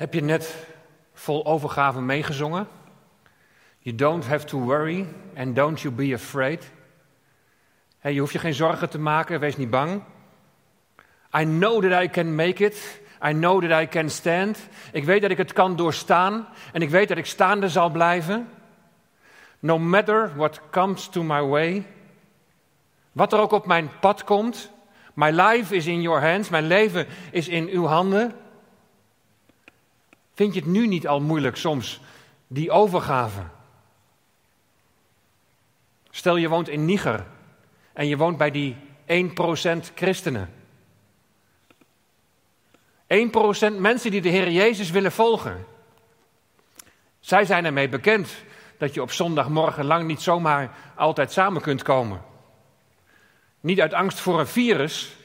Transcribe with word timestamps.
Heb 0.00 0.14
je 0.14 0.22
net 0.22 0.66
vol 1.12 1.46
overgave 1.46 2.00
meegezongen? 2.00 2.68
You 3.78 3.96
don't 3.96 4.26
have 4.26 4.46
to 4.46 4.58
worry 4.58 5.06
and 5.36 5.56
don't 5.56 5.80
you 5.80 5.94
be 5.94 6.14
afraid. 6.14 6.70
Je 8.02 8.20
hoeft 8.20 8.32
je 8.32 8.38
geen 8.38 8.54
zorgen 8.54 8.90
te 8.90 8.98
maken, 8.98 9.40
wees 9.40 9.56
niet 9.56 9.70
bang. 9.70 10.02
I 11.38 11.44
know 11.44 11.82
that 11.82 12.02
I 12.02 12.08
can 12.08 12.34
make 12.34 12.64
it. 12.64 13.00
I 13.28 13.32
know 13.32 13.62
that 13.62 13.82
I 13.82 13.86
can 13.88 14.10
stand. 14.10 14.68
Ik 14.92 15.04
weet 15.04 15.22
dat 15.22 15.30
ik 15.30 15.36
het 15.36 15.52
kan 15.52 15.76
doorstaan 15.76 16.48
en 16.72 16.82
ik 16.82 16.90
weet 16.90 17.08
dat 17.08 17.18
ik 17.18 17.26
staande 17.26 17.68
zal 17.68 17.90
blijven. 17.90 18.48
No 19.58 19.78
matter 19.78 20.32
what 20.36 20.60
comes 20.70 21.08
to 21.08 21.22
my 21.22 21.42
way. 21.42 21.86
Wat 23.12 23.32
er 23.32 23.38
ook 23.38 23.52
op 23.52 23.66
mijn 23.66 23.90
pad 24.00 24.24
komt. 24.24 24.70
My 25.14 25.30
life 25.30 25.74
is 25.74 25.86
in 25.86 26.00
your 26.00 26.20
hands. 26.20 26.48
Mijn 26.48 26.66
leven 26.66 27.06
is 27.30 27.48
in 27.48 27.68
uw 27.68 27.84
handen. 27.86 28.39
Vind 30.40 30.54
je 30.54 30.60
het 30.60 30.68
nu 30.68 30.86
niet 30.86 31.06
al 31.06 31.20
moeilijk 31.20 31.56
soms, 31.56 32.00
die 32.46 32.70
overgave? 32.70 33.40
Stel 36.10 36.36
je 36.36 36.48
woont 36.48 36.68
in 36.68 36.84
Niger 36.84 37.26
en 37.92 38.06
je 38.06 38.16
woont 38.16 38.38
bij 38.38 38.50
die 38.50 38.76
1% 39.06 39.94
christenen. 39.94 40.52
1% 43.06 43.78
mensen 43.78 44.10
die 44.10 44.20
de 44.20 44.28
Heer 44.28 44.50
Jezus 44.50 44.90
willen 44.90 45.12
volgen. 45.12 45.64
Zij 47.18 47.44
zijn 47.44 47.64
ermee 47.64 47.88
bekend 47.88 48.34
dat 48.78 48.94
je 48.94 49.02
op 49.02 49.12
zondagmorgen 49.12 49.84
lang 49.84 50.06
niet 50.06 50.22
zomaar 50.22 50.70
altijd 50.94 51.32
samen 51.32 51.62
kunt 51.62 51.82
komen. 51.82 52.22
Niet 53.60 53.80
uit 53.80 53.92
angst 53.92 54.20
voor 54.20 54.40
een 54.40 54.46
virus, 54.46 55.16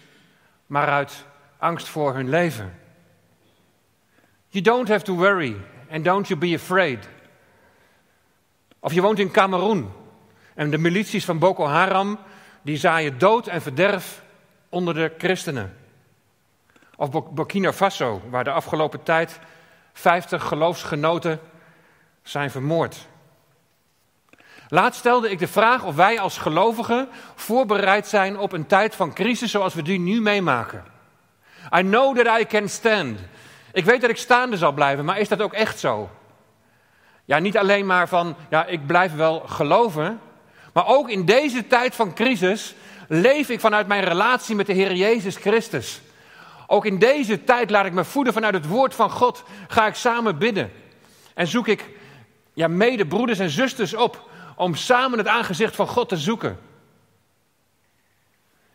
maar 0.66 0.88
uit 0.88 1.26
angst 1.58 1.88
voor 1.88 2.14
hun 2.14 2.30
leven. 2.30 2.85
You 4.56 4.64
don't 4.64 4.88
have 4.88 5.04
to 5.04 5.16
worry 5.16 5.56
and 5.92 6.04
don't 6.04 6.28
you 6.28 6.40
be 6.40 6.56
afraid. 6.56 7.10
Of 8.80 8.94
je 8.94 9.02
woont 9.02 9.20
in 9.20 9.32
Cameroen 9.32 9.92
en 10.54 10.70
de 10.70 10.78
milities 10.78 11.26
van 11.26 11.40
Boko 11.40 11.66
Haram 11.66 12.20
die 12.62 12.78
zaaien 12.78 13.18
dood 13.18 13.48
en 13.48 13.62
verderf 13.62 14.24
onder 14.70 14.94
de 14.94 15.14
christenen. 15.18 15.78
Of 16.96 17.10
Burkina 17.34 17.74
Faso, 17.74 18.22
waar 18.30 18.44
de 18.44 18.52
afgelopen 18.52 19.04
tijd 19.04 19.40
50 19.94 20.44
geloofsgenoten 20.44 21.40
zijn 22.24 22.52
vermoord. 22.52 23.08
Laat 24.68 24.96
stelde 24.96 25.30
ik 25.30 25.40
de 25.40 25.48
vraag 25.48 25.84
of 25.84 25.96
wij 25.96 26.20
als 26.20 26.38
gelovigen 26.38 27.10
voorbereid 27.36 28.08
zijn 28.08 28.38
op 28.38 28.52
een 28.52 28.66
tijd 28.66 28.96
van 28.96 29.14
crisis 29.14 29.52
zoals 29.52 29.74
we 29.74 29.82
die 29.82 30.00
nu 30.00 30.22
meemaken. 30.22 30.84
I 31.78 31.82
know 31.82 32.18
that 32.18 32.40
I 32.40 32.46
can 32.46 32.70
stand. 32.70 33.20
Ik 33.76 33.86
weet 33.86 34.02
dat 34.02 34.10
ik 34.10 34.18
staande 34.18 34.58
zal 34.58 34.72
blijven, 34.72 35.06
maar 35.06 35.20
is 35.20 35.28
dat 35.28 35.42
ook 35.42 35.54
echt 35.54 35.80
zo? 35.80 36.10
Ja, 37.26 37.40
niet 37.40 37.58
alleen 37.58 37.86
maar 37.86 38.08
van, 38.08 38.36
ja, 38.50 38.66
ik 38.66 38.88
blijf 38.88 39.16
wel 39.16 39.40
geloven, 39.40 40.20
maar 40.74 40.88
ook 40.88 41.10
in 41.10 41.26
deze 41.26 41.68
tijd 41.68 41.96
van 41.96 42.14
crisis 42.14 42.76
leef 43.08 43.50
ik 43.50 43.60
vanuit 43.60 43.88
mijn 43.88 44.04
relatie 44.04 44.56
met 44.56 44.66
de 44.66 44.74
Heer 44.74 44.94
Jezus 44.94 45.36
Christus. 45.36 46.02
Ook 46.68 46.86
in 46.86 47.00
deze 47.00 47.44
tijd 47.44 47.70
laat 47.70 47.86
ik 47.86 47.94
me 47.94 48.04
voeden 48.04 48.34
vanuit 48.34 48.54
het 48.54 48.68
woord 48.68 48.96
van 48.96 49.10
God. 49.10 49.44
Ga 49.68 49.88
ik 49.88 49.96
samen 49.96 50.38
bidden. 50.38 50.72
En 51.34 51.48
zoek 51.48 51.68
ik 51.68 51.90
ja, 52.54 52.68
medebroeders 52.68 53.40
en 53.40 53.50
zusters 53.50 53.94
op 53.94 54.30
om 54.56 54.76
samen 54.76 55.18
het 55.18 55.28
aangezicht 55.28 55.76
van 55.76 55.88
God 55.88 56.10
te 56.10 56.18
zoeken. 56.18 56.60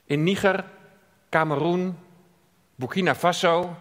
In 0.05 0.23
Niger, 0.23 0.65
Cameroen, 1.31 1.99
Burkina 2.75 3.15
Faso 3.15 3.77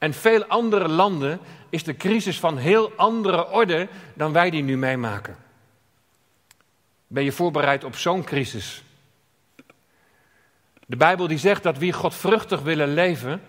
en 0.00 0.14
veel 0.14 0.44
andere 0.44 0.88
landen 0.88 1.40
is 1.68 1.84
de 1.84 1.96
crisis 1.96 2.40
van 2.40 2.56
heel 2.56 2.92
andere 2.96 3.48
orde 3.48 3.88
dan 4.14 4.32
wij 4.32 4.50
die 4.50 4.62
nu 4.62 4.76
meemaken. 4.76 5.36
Ben 7.06 7.24
je 7.24 7.32
voorbereid 7.32 7.84
op 7.84 7.96
zo'n 7.96 8.24
crisis? 8.24 8.84
De 10.86 10.96
Bijbel 10.96 11.26
die 11.26 11.38
zegt 11.38 11.62
dat 11.62 11.78
wie 11.78 11.92
godvruchtig 11.92 12.60
willen 12.60 12.94
leven, 12.94 13.42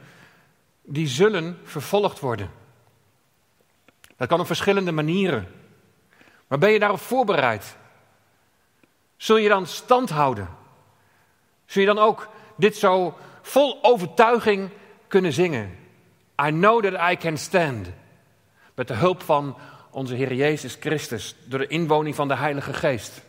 die 0.82 1.08
zullen 1.08 1.60
vervolgd 1.64 2.20
worden. 2.20 2.52
Dat 4.18 4.28
kan 4.28 4.40
op 4.40 4.46
verschillende 4.46 4.92
manieren. 4.92 5.48
Maar 6.48 6.58
ben 6.58 6.72
je 6.72 6.80
daarop 6.80 7.00
voorbereid? 7.00 7.78
Zul 9.18 9.38
je 9.38 9.50
dan 9.50 9.68
stand 9.68 10.10
houden? 10.10 10.50
Zul 11.66 11.82
je 11.82 11.88
dan 11.88 12.00
ook 12.00 12.30
dit 12.56 12.78
zo 12.78 13.18
vol 13.42 13.84
overtuiging 13.84 14.70
kunnen 15.08 15.34
zingen? 15.34 15.81
I 16.48 16.52
know 16.52 16.84
that 16.84 17.12
I 17.12 17.16
can 17.16 17.38
stand. 17.38 17.88
Met 18.76 18.88
de 18.88 18.94
hulp 18.94 19.22
van 19.22 19.58
onze 19.92 20.16
Heer 20.16 20.34
Jezus 20.34 20.78
Christus, 20.80 21.36
door 21.46 21.60
de 21.60 21.68
inwoning 21.68 22.16
van 22.16 22.28
de 22.28 22.36
Heilige 22.36 22.74
Geest. 22.74 23.22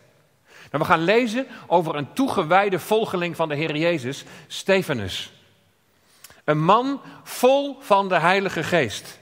En 0.71 0.79
we 0.79 0.85
gaan 0.85 1.03
lezen 1.03 1.47
over 1.67 1.95
een 1.95 2.13
toegewijde 2.13 2.79
volgeling 2.79 3.35
van 3.35 3.49
de 3.49 3.55
Heer 3.55 3.75
Jezus, 3.75 4.23
Stefanus. 4.47 5.33
Een 6.43 6.63
man 6.63 7.01
vol 7.23 7.77
van 7.79 8.09
de 8.09 8.19
Heilige 8.19 8.63
Geest. 8.63 9.19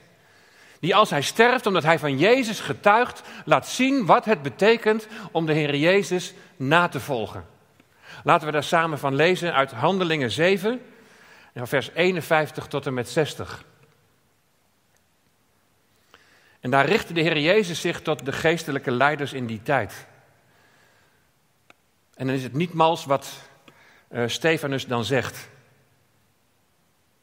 Die 0.79 0.95
als 0.95 1.09
hij 1.09 1.21
sterft, 1.21 1.65
omdat 1.65 1.83
hij 1.83 1.99
van 1.99 2.17
Jezus 2.17 2.59
getuigt, 2.59 3.21
laat 3.45 3.67
zien 3.67 4.05
wat 4.05 4.25
het 4.25 4.41
betekent 4.41 5.07
om 5.31 5.45
de 5.45 5.53
Heer 5.53 5.75
Jezus 5.75 6.33
na 6.55 6.87
te 6.87 6.99
volgen. 6.99 7.45
Laten 8.23 8.45
we 8.45 8.53
daar 8.53 8.63
samen 8.63 8.99
van 8.99 9.15
lezen 9.15 9.53
uit 9.53 9.71
Handelingen 9.71 10.31
7, 10.31 10.81
vers 11.55 11.89
51 11.93 12.67
tot 12.67 12.85
en 12.85 12.93
met 12.93 13.09
60. 13.09 13.63
En 16.61 16.69
daar 16.69 16.85
richtte 16.85 17.13
de 17.13 17.21
Heer 17.21 17.39
Jezus 17.39 17.81
zich 17.81 18.01
tot 18.01 18.25
de 18.25 18.31
geestelijke 18.31 18.91
leiders 18.91 19.33
in 19.33 19.45
die 19.45 19.61
tijd. 19.63 20.05
En 22.13 22.27
dan 22.27 22.35
is 22.35 22.43
het 22.43 22.53
niet 22.53 22.73
mals 22.73 23.05
wat 23.05 23.31
uh, 24.11 24.27
Stefanus 24.27 24.85
dan 24.85 25.05
zegt. 25.05 25.49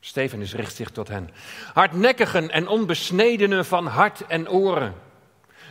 Stefanus 0.00 0.54
richt 0.54 0.74
zich 0.74 0.90
tot 0.90 1.08
hen. 1.08 1.30
Hardnekkigen 1.72 2.50
en 2.50 2.68
onbesnedenen 2.68 3.64
van 3.64 3.86
hart 3.86 4.26
en 4.26 4.50
oren. 4.50 4.94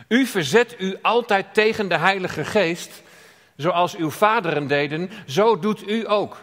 U 0.08 0.26
verzet 0.26 0.76
u 0.78 0.98
altijd 1.02 1.54
tegen 1.54 1.88
de 1.88 1.96
Heilige 1.96 2.44
Geest, 2.44 3.02
zoals 3.56 3.96
uw 3.96 4.10
vaderen 4.10 4.66
deden, 4.66 5.10
zo 5.26 5.58
doet 5.58 5.88
u 5.88 6.10
ook. 6.10 6.40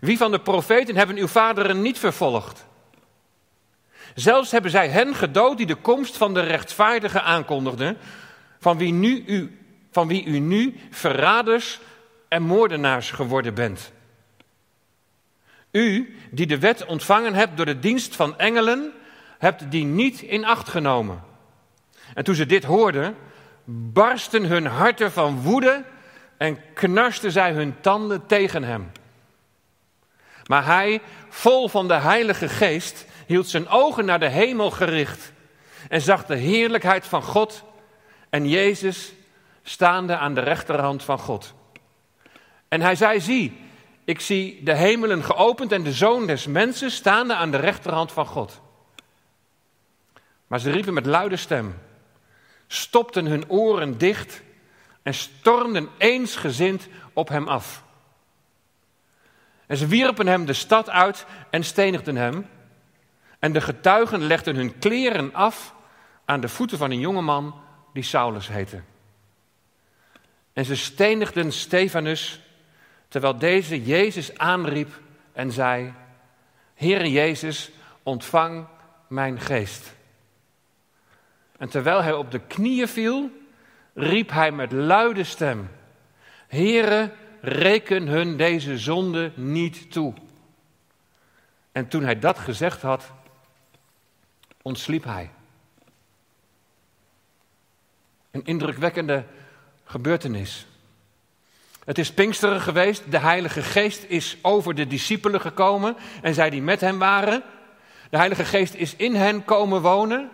Wie 0.00 0.16
van 0.16 0.30
de 0.30 0.40
profeten 0.40 0.96
hebben 0.96 1.16
uw 1.16 1.26
vaderen 1.26 1.82
niet 1.82 1.98
vervolgd? 1.98 2.68
Zelfs 4.14 4.50
hebben 4.50 4.70
zij 4.70 4.88
hen 4.88 5.14
gedood 5.14 5.56
die 5.56 5.66
de 5.66 5.74
komst 5.74 6.16
van 6.16 6.34
de 6.34 6.40
rechtvaardige 6.40 7.20
aankondigden, 7.20 7.96
van 8.58 8.78
wie 8.78 8.92
nu 8.92 9.24
u 9.26 9.58
van 9.90 10.08
wie 10.08 10.24
u 10.24 10.38
nu 10.38 10.74
verraders 10.90 11.80
en 12.28 12.42
moordenaars 12.42 13.10
geworden 13.10 13.54
bent. 13.54 13.92
U, 15.70 16.16
die 16.30 16.46
de 16.46 16.58
wet 16.58 16.84
ontvangen 16.84 17.34
hebt 17.34 17.56
door 17.56 17.66
de 17.66 17.78
dienst 17.78 18.16
van 18.16 18.38
engelen, 18.38 18.92
hebt 19.38 19.70
die 19.70 19.84
niet 19.84 20.20
in 20.20 20.44
acht 20.44 20.68
genomen. 20.68 21.22
En 22.14 22.24
toen 22.24 22.34
ze 22.34 22.46
dit 22.46 22.64
hoorden, 22.64 23.16
barsten 23.92 24.44
hun 24.44 24.66
harten 24.66 25.12
van 25.12 25.40
woede 25.40 25.84
en 26.36 26.58
knarsten 26.74 27.32
zij 27.32 27.52
hun 27.52 27.80
tanden 27.80 28.26
tegen 28.26 28.64
hem. 28.64 28.92
Maar 30.46 30.64
hij, 30.64 31.00
vol 31.28 31.68
van 31.68 31.88
de 31.88 31.94
Heilige 31.94 32.48
Geest, 32.48 33.04
hield 33.30 33.48
zijn 33.48 33.68
ogen 33.68 34.04
naar 34.04 34.18
de 34.18 34.28
hemel 34.28 34.70
gericht 34.70 35.32
en 35.88 36.00
zag 36.00 36.26
de 36.26 36.36
heerlijkheid 36.36 37.06
van 37.06 37.22
God 37.22 37.64
en 38.30 38.48
Jezus 38.48 39.12
staande 39.62 40.16
aan 40.16 40.34
de 40.34 40.40
rechterhand 40.40 41.02
van 41.02 41.18
God. 41.18 41.54
En 42.68 42.80
hij 42.80 42.94
zei, 42.94 43.20
zie, 43.20 43.60
ik 44.04 44.20
zie 44.20 44.62
de 44.62 44.74
hemelen 44.74 45.24
geopend 45.24 45.72
en 45.72 45.82
de 45.82 45.92
zoon 45.92 46.26
des 46.26 46.46
mensen 46.46 46.90
staande 46.90 47.34
aan 47.34 47.50
de 47.50 47.56
rechterhand 47.56 48.12
van 48.12 48.26
God. 48.26 48.60
Maar 50.46 50.60
ze 50.60 50.70
riepen 50.70 50.94
met 50.94 51.06
luide 51.06 51.36
stem, 51.36 51.78
stopten 52.66 53.26
hun 53.26 53.50
oren 53.50 53.98
dicht 53.98 54.42
en 55.02 55.14
stormden 55.14 55.88
eensgezind 55.98 56.88
op 57.12 57.28
hem 57.28 57.48
af. 57.48 57.84
En 59.66 59.76
ze 59.76 59.86
wierpen 59.86 60.26
hem 60.26 60.44
de 60.44 60.52
stad 60.52 60.88
uit 60.88 61.26
en 61.50 61.64
stenigden 61.64 62.16
hem. 62.16 62.46
En 63.40 63.52
de 63.52 63.60
getuigen 63.60 64.22
legden 64.22 64.56
hun 64.56 64.78
kleren 64.78 65.34
af 65.34 65.74
aan 66.24 66.40
de 66.40 66.48
voeten 66.48 66.78
van 66.78 66.90
een 66.90 67.00
jongeman 67.00 67.54
die 67.92 68.02
Saulus 68.02 68.48
heette. 68.48 68.80
En 70.52 70.64
ze 70.64 70.76
stenigden 70.76 71.52
Stefanus, 71.52 72.40
terwijl 73.08 73.38
deze 73.38 73.84
Jezus 73.84 74.38
aanriep 74.38 75.00
en 75.32 75.52
zei: 75.52 75.92
Heere 76.74 77.10
Jezus, 77.10 77.70
ontvang 78.02 78.66
mijn 79.08 79.40
geest. 79.40 79.94
En 81.58 81.68
terwijl 81.68 82.02
hij 82.02 82.12
op 82.12 82.30
de 82.30 82.40
knieën 82.40 82.88
viel, 82.88 83.30
riep 83.94 84.30
hij 84.30 84.52
met 84.52 84.72
luide 84.72 85.24
stem: 85.24 85.70
Heere, 86.46 87.12
reken 87.40 88.06
hun 88.06 88.36
deze 88.36 88.78
zonde 88.78 89.32
niet 89.34 89.92
toe. 89.92 90.14
En 91.72 91.88
toen 91.88 92.02
hij 92.02 92.18
dat 92.18 92.38
gezegd 92.38 92.82
had, 92.82 93.12
ontsliep 94.62 95.04
hij. 95.04 95.30
Een 98.30 98.44
indrukwekkende 98.44 99.24
gebeurtenis. 99.84 100.66
Het 101.84 101.98
is 101.98 102.12
Pinksteren 102.12 102.60
geweest, 102.60 103.10
de 103.10 103.18
Heilige 103.18 103.62
Geest 103.62 104.04
is 104.08 104.36
over 104.42 104.74
de 104.74 104.86
discipelen 104.86 105.40
gekomen 105.40 105.96
en 106.22 106.34
zij 106.34 106.50
die 106.50 106.62
met 106.62 106.80
hem 106.80 106.98
waren. 106.98 107.42
De 108.10 108.16
Heilige 108.16 108.44
Geest 108.44 108.74
is 108.74 108.96
in 108.96 109.14
hen 109.14 109.44
komen 109.44 109.80
wonen. 109.80 110.30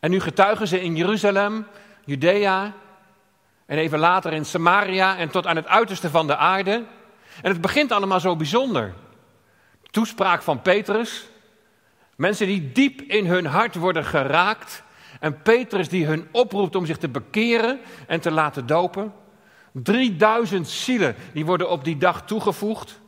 En 0.00 0.10
nu 0.10 0.20
getuigen 0.20 0.68
ze 0.68 0.80
in 0.80 0.96
Jeruzalem, 0.96 1.66
Judea 2.04 2.74
en 3.66 3.78
even 3.78 3.98
later 3.98 4.32
in 4.32 4.44
Samaria 4.44 5.16
en 5.16 5.28
tot 5.28 5.46
aan 5.46 5.56
het 5.56 5.66
uiterste 5.66 6.10
van 6.10 6.26
de 6.26 6.36
aarde. 6.36 6.84
En 7.42 7.50
het 7.50 7.60
begint 7.60 7.92
allemaal 7.92 8.20
zo 8.20 8.36
bijzonder. 8.36 8.94
Toespraak 9.90 10.42
van 10.42 10.62
Petrus. 10.62 11.28
Mensen 12.16 12.46
die 12.46 12.72
diep 12.72 13.00
in 13.00 13.26
hun 13.26 13.46
hart 13.46 13.74
worden 13.74 14.04
geraakt. 14.04 14.82
En 15.20 15.42
Petrus 15.42 15.88
die 15.88 16.06
hun 16.06 16.28
oproept 16.30 16.76
om 16.76 16.86
zich 16.86 16.98
te 16.98 17.08
bekeren 17.08 17.80
en 18.06 18.20
te 18.20 18.30
laten 18.30 18.66
dopen. 18.66 19.12
3000 19.72 20.68
zielen 20.68 21.16
die 21.32 21.46
worden 21.46 21.70
op 21.70 21.84
die 21.84 21.96
dag 21.96 22.26
toegevoegd. 22.26 23.00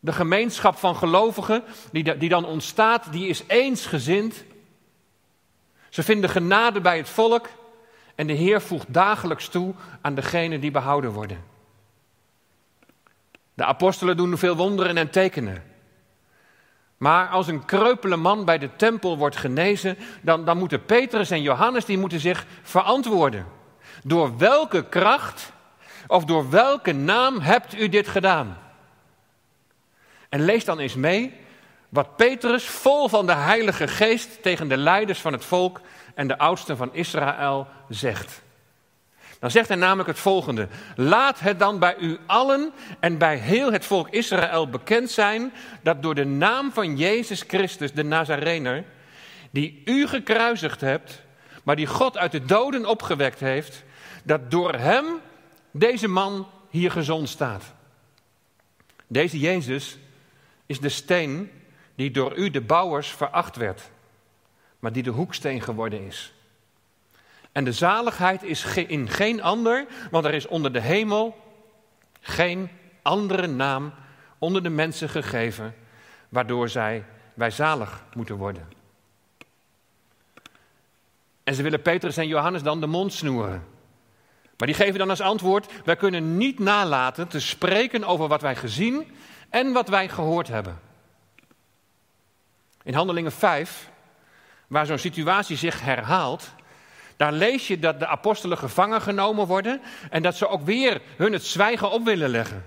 De 0.00 0.12
gemeenschap 0.12 0.76
van 0.76 0.96
gelovigen 0.96 1.62
die, 1.92 2.16
die 2.16 2.28
dan 2.28 2.44
ontstaat, 2.44 3.12
die 3.12 3.28
is 3.28 3.42
eensgezind. 3.46 4.44
Ze 5.88 6.02
vinden 6.02 6.30
genade 6.30 6.80
bij 6.80 6.96
het 6.96 7.08
volk 7.08 7.48
en 8.14 8.26
de 8.26 8.32
Heer 8.32 8.60
voegt 8.60 8.92
dagelijks 8.92 9.48
toe 9.48 9.74
aan 10.00 10.14
degenen 10.14 10.60
die 10.60 10.70
behouden 10.70 11.10
worden. 11.10 11.44
De 13.54 13.64
apostelen 13.64 14.16
doen 14.16 14.38
veel 14.38 14.56
wonderen 14.56 14.96
en 14.96 15.10
tekenen. 15.10 15.62
Maar 16.96 17.28
als 17.28 17.46
een 17.46 17.64
kreupele 17.64 18.16
man 18.16 18.44
bij 18.44 18.58
de 18.58 18.76
tempel 18.76 19.18
wordt 19.18 19.36
genezen, 19.36 19.98
dan, 20.22 20.44
dan 20.44 20.58
moeten 20.58 20.84
Petrus 20.84 21.30
en 21.30 21.42
Johannes 21.42 21.84
die 21.84 21.98
moeten 21.98 22.20
zich 22.20 22.46
verantwoorden. 22.62 23.46
Door 24.02 24.38
welke 24.38 24.88
kracht 24.88 25.52
of 26.06 26.24
door 26.24 26.50
welke 26.50 26.92
naam 26.92 27.40
hebt 27.40 27.78
u 27.78 27.88
dit 27.88 28.08
gedaan? 28.08 28.58
En 30.28 30.44
lees 30.44 30.64
dan 30.64 30.78
eens 30.78 30.94
mee 30.94 31.34
wat 31.88 32.16
Petrus 32.16 32.64
vol 32.64 33.08
van 33.08 33.26
de 33.26 33.34
Heilige 33.34 33.88
Geest 33.88 34.42
tegen 34.42 34.68
de 34.68 34.76
leiders 34.76 35.20
van 35.20 35.32
het 35.32 35.44
volk 35.44 35.80
en 36.14 36.28
de 36.28 36.38
oudsten 36.38 36.76
van 36.76 36.94
Israël 36.94 37.66
zegt. 37.88 38.42
Dan 39.38 39.50
zegt 39.50 39.68
hij 39.68 39.76
namelijk 39.76 40.08
het 40.08 40.18
volgende: 40.18 40.68
Laat 40.96 41.40
het 41.40 41.58
dan 41.58 41.78
bij 41.78 41.96
u 41.96 42.18
allen 42.26 42.72
en 43.00 43.18
bij 43.18 43.36
heel 43.36 43.72
het 43.72 43.84
volk 43.84 44.08
Israël 44.10 44.68
bekend 44.68 45.10
zijn 45.10 45.52
dat 45.82 46.02
door 46.02 46.14
de 46.14 46.24
naam 46.24 46.72
van 46.72 46.96
Jezus 46.96 47.44
Christus, 47.46 47.92
de 47.92 48.04
Nazarener, 48.04 48.84
die 49.50 49.82
u 49.84 50.06
gekruisigd 50.06 50.80
hebt, 50.80 51.22
maar 51.62 51.76
die 51.76 51.86
God 51.86 52.16
uit 52.16 52.32
de 52.32 52.44
doden 52.44 52.86
opgewekt 52.86 53.40
heeft, 53.40 53.84
dat 54.22 54.50
door 54.50 54.74
hem 54.74 55.04
deze 55.70 56.08
man 56.08 56.48
hier 56.70 56.90
gezond 56.90 57.28
staat. 57.28 57.74
Deze 59.06 59.38
Jezus 59.38 59.98
is 60.66 60.80
de 60.80 60.88
steen 60.88 61.50
die 61.94 62.10
door 62.10 62.36
u 62.36 62.50
de 62.50 62.60
bouwers 62.60 63.08
veracht 63.08 63.56
werd, 63.56 63.90
maar 64.78 64.92
die 64.92 65.02
de 65.02 65.10
hoeksteen 65.10 65.62
geworden 65.62 66.06
is. 66.06 66.32
En 67.56 67.64
de 67.64 67.72
zaligheid 67.72 68.42
is 68.42 68.64
in 68.76 69.08
geen 69.08 69.42
ander, 69.42 69.86
want 70.10 70.24
er 70.24 70.34
is 70.34 70.46
onder 70.46 70.72
de 70.72 70.80
hemel 70.80 71.36
geen 72.20 72.70
andere 73.02 73.46
naam 73.46 73.94
onder 74.38 74.62
de 74.62 74.68
mensen 74.68 75.08
gegeven, 75.08 75.74
waardoor 76.28 76.68
zij 76.68 77.04
wij 77.34 77.50
zalig 77.50 78.04
moeten 78.14 78.36
worden. 78.36 78.68
En 81.44 81.54
ze 81.54 81.62
willen 81.62 81.82
Petrus 81.82 82.16
en 82.16 82.26
Johannes 82.26 82.62
dan 82.62 82.80
de 82.80 82.86
mond 82.86 83.12
snoeren. 83.12 83.64
Maar 84.56 84.66
die 84.66 84.76
geven 84.76 84.98
dan 84.98 85.10
als 85.10 85.20
antwoord: 85.20 85.82
wij 85.84 85.96
kunnen 85.96 86.36
niet 86.36 86.58
nalaten 86.58 87.28
te 87.28 87.40
spreken 87.40 88.04
over 88.04 88.28
wat 88.28 88.40
wij 88.40 88.56
gezien 88.56 89.16
en 89.50 89.72
wat 89.72 89.88
wij 89.88 90.08
gehoord 90.08 90.48
hebben. 90.48 90.80
In 92.82 92.94
Handelingen 92.94 93.32
5, 93.32 93.90
waar 94.66 94.86
zo'n 94.86 94.98
situatie 94.98 95.56
zich 95.56 95.80
herhaalt, 95.80 96.54
daar 97.16 97.32
lees 97.32 97.66
je 97.66 97.78
dat 97.78 97.98
de 97.98 98.06
apostelen 98.06 98.58
gevangen 98.58 99.02
genomen 99.02 99.46
worden 99.46 99.80
en 100.10 100.22
dat 100.22 100.36
ze 100.36 100.48
ook 100.48 100.62
weer 100.62 101.00
hun 101.16 101.32
het 101.32 101.44
zwijgen 101.44 101.90
op 101.90 102.04
willen 102.04 102.28
leggen. 102.28 102.64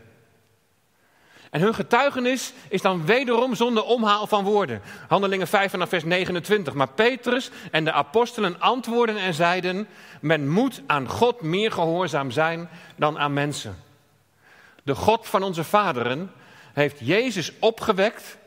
En 1.49 1.61
hun 1.61 1.73
getuigenis 1.75 2.53
is 2.67 2.81
dan 2.81 3.05
wederom 3.05 3.55
zonder 3.55 3.83
omhaal 3.83 4.27
van 4.27 4.43
woorden. 4.43 4.81
Handelingen 5.07 5.47
5 5.47 5.71
vanaf 5.71 5.89
vers 5.89 6.03
29. 6.03 6.73
Maar 6.73 6.89
Petrus 6.89 7.51
en 7.71 7.83
de 7.83 7.91
apostelen 7.91 8.59
antwoorden 8.59 9.17
en 9.17 9.33
zeiden: 9.33 9.87
Men 10.21 10.49
moet 10.49 10.81
aan 10.87 11.07
God 11.07 11.41
meer 11.41 11.71
gehoorzaam 11.71 12.31
zijn 12.31 12.69
dan 12.95 13.19
aan 13.19 13.33
mensen. 13.33 13.77
De 14.83 14.95
God 14.95 15.27
van 15.27 15.43
onze 15.43 15.63
vaderen 15.63 16.31
heeft 16.73 16.99
Jezus 16.99 17.51
opgewekt, 17.59 18.37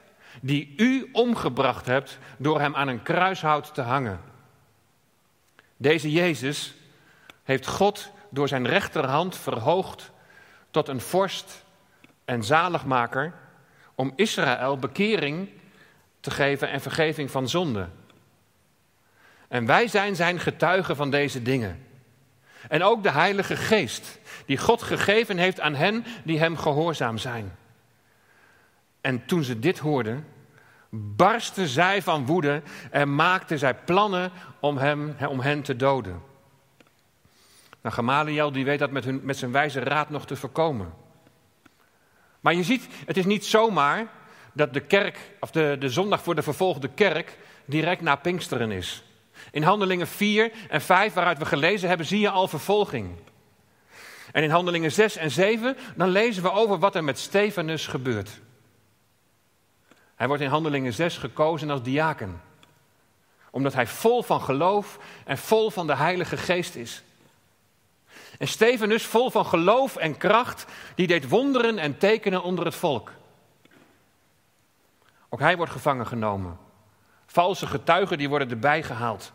die 0.40 0.74
u 0.76 1.08
omgebracht 1.12 1.86
hebt 1.86 2.18
door 2.36 2.60
hem 2.60 2.74
aan 2.74 2.88
een 2.88 3.02
kruishout 3.02 3.74
te 3.74 3.82
hangen. 3.82 4.31
Deze 5.82 6.10
Jezus 6.10 6.74
heeft 7.42 7.66
God 7.66 8.10
door 8.30 8.48
zijn 8.48 8.66
rechterhand 8.66 9.36
verhoogd 9.36 10.10
tot 10.70 10.88
een 10.88 11.00
vorst 11.00 11.64
en 12.24 12.44
zaligmaker 12.44 13.32
om 13.94 14.12
Israël 14.16 14.76
bekering 14.78 15.48
te 16.20 16.30
geven 16.30 16.70
en 16.70 16.80
vergeving 16.80 17.30
van 17.30 17.48
zonde. 17.48 17.88
En 19.48 19.66
wij 19.66 19.88
zijn 19.88 20.16
zijn 20.16 20.40
getuigen 20.40 20.96
van 20.96 21.10
deze 21.10 21.42
dingen. 21.42 21.86
En 22.68 22.82
ook 22.82 23.02
de 23.02 23.10
Heilige 23.10 23.56
Geest, 23.56 24.18
die 24.46 24.58
God 24.58 24.82
gegeven 24.82 25.38
heeft 25.38 25.60
aan 25.60 25.74
hen 25.74 26.04
die 26.24 26.38
hem 26.38 26.56
gehoorzaam 26.56 27.18
zijn. 27.18 27.56
En 29.00 29.26
toen 29.26 29.44
ze 29.44 29.58
dit 29.58 29.78
hoorden, 29.78 30.26
barstten 30.94 31.68
zij 31.68 32.02
van 32.02 32.26
woede 32.26 32.62
en 32.90 33.14
maakten 33.14 33.58
zij 33.58 33.74
plannen 33.74 34.32
om, 34.60 34.76
hem, 34.76 35.16
om 35.28 35.40
hen 35.40 35.62
te 35.62 35.76
doden. 35.76 36.22
Nou, 37.82 37.94
Gamaliel 37.94 38.52
die 38.52 38.64
weet 38.64 38.78
dat 38.78 38.90
met, 38.90 39.04
hun, 39.04 39.20
met 39.22 39.36
zijn 39.36 39.52
wijze 39.52 39.80
raad 39.80 40.10
nog 40.10 40.26
te 40.26 40.36
voorkomen. 40.36 40.94
Maar 42.40 42.54
je 42.54 42.62
ziet, 42.62 42.88
het 43.06 43.16
is 43.16 43.24
niet 43.24 43.46
zomaar 43.46 44.06
dat 44.52 44.72
de 44.72 44.80
kerk, 44.80 45.18
of 45.40 45.50
de, 45.50 45.76
de 45.78 45.88
zondag 45.88 46.22
voor 46.22 46.34
de 46.34 46.42
vervolgde 46.42 46.88
kerk, 46.88 47.38
direct 47.64 48.00
na 48.00 48.16
Pinksteren 48.16 48.70
is. 48.70 49.04
In 49.50 49.62
Handelingen 49.62 50.06
4 50.06 50.52
en 50.68 50.80
5, 50.80 51.12
waaruit 51.12 51.38
we 51.38 51.46
gelezen 51.46 51.88
hebben, 51.88 52.06
zie 52.06 52.20
je 52.20 52.30
al 52.30 52.48
vervolging. 52.48 53.10
En 54.32 54.42
in 54.42 54.50
Handelingen 54.50 54.92
6 54.92 55.16
en 55.16 55.30
7, 55.30 55.76
dan 55.96 56.08
lezen 56.08 56.42
we 56.42 56.52
over 56.52 56.78
wat 56.78 56.94
er 56.94 57.04
met 57.04 57.18
Stefanus 57.18 57.86
gebeurt. 57.86 58.40
Hij 60.22 60.30
wordt 60.30 60.46
in 60.46 60.50
Handelingen 60.50 60.92
6 60.92 61.16
gekozen 61.16 61.70
als 61.70 61.82
diaken. 61.82 62.40
Omdat 63.50 63.74
hij 63.74 63.86
vol 63.86 64.22
van 64.22 64.40
geloof 64.40 64.98
en 65.24 65.38
vol 65.38 65.70
van 65.70 65.86
de 65.86 65.96
Heilige 65.96 66.36
Geest 66.36 66.74
is. 66.74 67.02
En 68.38 68.48
Stefanus, 68.48 69.06
vol 69.06 69.30
van 69.30 69.46
geloof 69.46 69.96
en 69.96 70.16
kracht, 70.16 70.66
die 70.94 71.06
deed 71.06 71.28
wonderen 71.28 71.78
en 71.78 71.98
tekenen 71.98 72.42
onder 72.42 72.64
het 72.64 72.74
volk. 72.74 73.12
Ook 75.28 75.40
hij 75.40 75.56
wordt 75.56 75.72
gevangen 75.72 76.06
genomen. 76.06 76.58
Valse 77.26 77.66
getuigen 77.66 78.18
die 78.18 78.28
worden 78.28 78.50
erbij 78.50 78.82
gehaald 78.82 79.32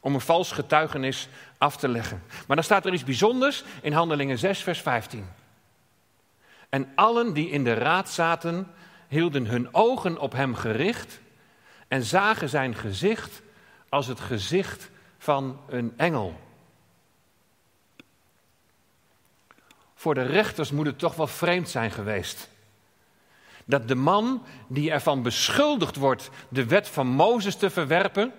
om 0.00 0.14
een 0.14 0.20
vals 0.20 0.52
getuigenis 0.52 1.28
af 1.58 1.76
te 1.76 1.88
leggen. 1.88 2.22
Maar 2.46 2.56
dan 2.56 2.64
staat 2.64 2.86
er 2.86 2.92
iets 2.92 3.04
bijzonders 3.04 3.64
in 3.82 3.92
Handelingen 3.92 4.38
6, 4.38 4.62
vers 4.62 4.80
15. 4.80 5.28
En 6.68 6.92
allen 6.94 7.32
die 7.32 7.50
in 7.50 7.64
de 7.64 7.74
raad 7.74 8.10
zaten, 8.10 8.72
hielden 9.08 9.46
hun 9.46 9.74
ogen 9.74 10.18
op 10.18 10.32
hem 10.32 10.54
gericht 10.54 11.20
en 11.88 12.02
zagen 12.02 12.48
zijn 12.48 12.74
gezicht 12.74 13.42
als 13.88 14.06
het 14.06 14.20
gezicht 14.20 14.90
van 15.18 15.60
een 15.68 15.92
engel. 15.96 16.40
Voor 19.94 20.14
de 20.14 20.22
rechters 20.22 20.70
moet 20.70 20.86
het 20.86 20.98
toch 20.98 21.14
wel 21.14 21.26
vreemd 21.26 21.68
zijn 21.68 21.90
geweest. 21.90 22.48
Dat 23.64 23.88
de 23.88 23.94
man 23.94 24.42
die 24.68 24.90
ervan 24.90 25.22
beschuldigd 25.22 25.96
wordt 25.96 26.30
de 26.48 26.66
wet 26.66 26.88
van 26.88 27.06
Mozes 27.06 27.56
te 27.56 27.70
verwerpen, 27.70 28.32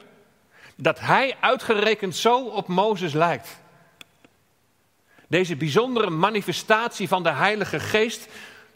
dat 0.76 1.00
hij 1.00 1.36
uitgerekend 1.40 2.16
zo 2.16 2.46
op 2.46 2.68
Mozes 2.68 3.14
lijkt. 3.14 3.60
Deze 5.28 5.56
bijzondere 5.56 6.10
manifestatie 6.10 7.08
van 7.08 7.24
de 7.24 7.32
Heilige 7.32 7.80
Geest, 7.80 8.28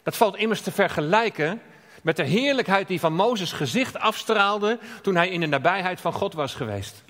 dat 0.02 0.16
valt 0.16 0.36
immers 0.36 0.60
te 0.60 0.72
vergelijken 0.72 1.60
met 2.04 2.16
de 2.16 2.22
heerlijkheid 2.22 2.88
die 2.88 3.00
van 3.00 3.14
Mozes 3.14 3.52
gezicht 3.52 3.98
afstraalde 3.98 4.78
toen 5.02 5.14
hij 5.14 5.28
in 5.28 5.40
de 5.40 5.46
nabijheid 5.46 6.00
van 6.00 6.12
God 6.12 6.34
was 6.34 6.54
geweest. 6.54 7.04